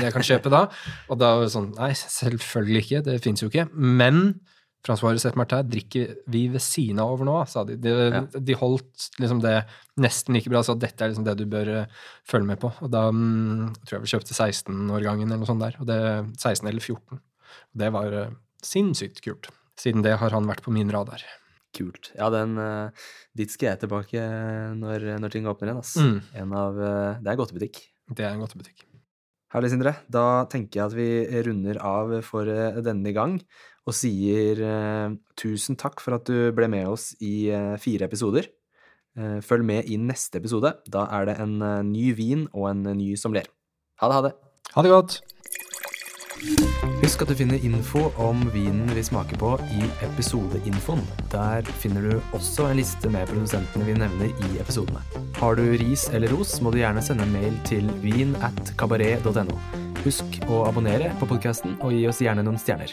jeg 0.00 0.14
kan 0.14 0.24
kjøpe 0.24 0.52
da?' 0.52 0.66
og 1.10 1.18
da 1.20 1.34
var 1.36 1.44
det 1.44 1.52
sånn 1.52 1.72
Nei, 1.76 1.92
selvfølgelig 1.92 2.84
ikke. 2.84 3.02
Det 3.10 3.22
fins 3.24 3.44
jo 3.44 3.50
ikke. 3.52 3.68
Men 3.76 4.38
Francois 4.86 5.16
Recet 5.16 5.36
Martin 5.36 5.66
drikker 5.68 6.14
vi 6.30 6.46
ved 6.52 6.62
siden 6.62 7.00
av 7.02 7.12
over 7.16 7.28
noe, 7.28 7.44
sa 7.50 7.64
de. 7.66 7.76
De, 7.76 7.90
Ja. 7.90 8.22
de 8.22 8.54
holdt 8.54 9.10
liksom 9.20 9.42
det 9.42 9.58
nesten 10.00 10.36
like 10.36 10.50
bra, 10.52 10.62
så 10.66 10.76
dette 10.78 11.04
er 11.04 11.12
liksom 11.12 11.26
det 11.26 11.36
du 11.40 11.46
bør 11.50 11.70
eh, 11.72 12.02
følge 12.28 12.50
med 12.50 12.60
på. 12.62 12.72
Og 12.84 12.92
da 12.92 13.06
jeg 13.08 13.86
tror 13.86 13.96
jeg 13.96 14.04
vi 14.04 14.12
kjøpte 14.14 14.36
16-årgangen 14.36 15.28
eller 15.28 15.42
noe 15.42 15.50
sånt 15.50 15.64
der. 15.64 15.78
Og 15.80 15.88
det 15.88 16.00
16 16.36 16.68
eller 16.68 16.84
14. 16.84 17.20
Og 17.20 17.82
det 17.82 17.90
var 17.96 18.18
eh, 18.20 18.36
sinnssykt 18.64 19.22
kult. 19.24 19.50
Siden 19.80 20.04
det 20.06 20.16
har 20.20 20.36
han 20.36 20.48
vært 20.48 20.64
på 20.64 20.74
min 20.74 20.92
radar. 20.92 21.24
Kult. 21.76 22.08
Ja, 22.16 22.30
den 22.32 22.56
uh, 22.56 22.88
Dit 23.36 23.52
skal 23.52 23.74
jeg 23.74 23.82
tilbake 23.82 24.22
når, 24.80 25.10
når 25.20 25.34
ting 25.34 25.44
åpner 25.50 25.74
igjen, 25.74 25.82
ass. 25.84 25.92
Mm. 26.00 26.18
En 26.40 26.56
av 26.56 26.80
Det 27.20 27.28
er 27.28 27.40
godtebutikk. 27.42 27.82
Det 28.16 28.24
er 28.24 28.32
en 28.32 28.40
godtebutikk. 28.46 28.86
Herlig, 29.54 29.70
Sindre. 29.72 29.92
Da 30.10 30.44
tenker 30.50 30.80
jeg 30.80 30.84
at 30.84 30.94
vi 30.98 31.42
runder 31.46 31.78
av 31.86 32.10
for 32.26 32.50
eh, 32.50 32.76
denne 32.84 33.12
gang 33.14 33.38
og 33.86 33.94
sier 33.94 34.58
eh, 34.60 35.14
tusen 35.38 35.78
takk 35.78 36.02
for 36.02 36.18
at 36.18 36.26
du 36.26 36.50
ble 36.56 36.66
med 36.68 36.90
oss 36.90 37.12
i 37.22 37.48
eh, 37.54 37.76
fire 37.80 38.08
episoder. 38.10 38.48
Eh, 39.16 39.38
følg 39.40 39.64
med 39.64 39.88
i 39.88 39.96
neste 39.96 40.42
episode. 40.42 40.74
Da 40.92 41.06
er 41.16 41.30
det 41.30 41.38
en 41.40 41.56
eh, 41.64 41.80
ny 41.86 42.10
vin 42.16 42.44
og 42.52 42.68
en 42.74 42.84
ny 42.98 43.14
som 43.16 43.32
ler. 43.32 43.48
Ha 44.02 44.10
det, 44.10 44.18
ha 44.18 44.26
det. 44.28 44.34
Ha 44.74 44.84
det 44.84 44.92
godt! 44.92 45.20
Husk 47.00 47.22
at 47.22 47.30
du 47.30 47.36
finner 47.38 47.62
info 47.64 48.10
om 48.20 48.42
vinen 48.52 48.90
vi 48.92 49.02
smaker 49.04 49.38
på 49.40 49.54
i 49.72 49.88
episodeinfoen. 50.04 51.00
Der 51.32 51.64
finner 51.80 52.04
du 52.04 52.34
også 52.36 52.68
en 52.68 52.80
liste 52.80 53.08
med 53.12 53.28
produsentene 53.30 53.88
vi 53.88 53.96
nevner 53.96 54.28
i 54.28 54.60
episodene. 54.60 55.00
Har 55.40 55.56
du 55.56 55.64
ris 55.80 56.08
eller 56.12 56.32
ros, 56.36 56.58
må 56.60 56.74
du 56.74 56.80
gjerne 56.82 57.04
sende 57.04 57.24
en 57.24 57.32
mail 57.32 57.56
til 57.68 57.88
vin 58.04 58.36
at 58.44 58.74
kabaret.no. 58.80 59.60
Husk 60.04 60.42
å 60.50 60.66
abonnere 60.68 61.14
på 61.20 61.30
podkasten, 61.30 61.78
og 61.80 61.96
gi 61.96 62.04
oss 62.10 62.20
gjerne 62.24 62.44
noen 62.44 62.60
stjerner. 62.60 62.92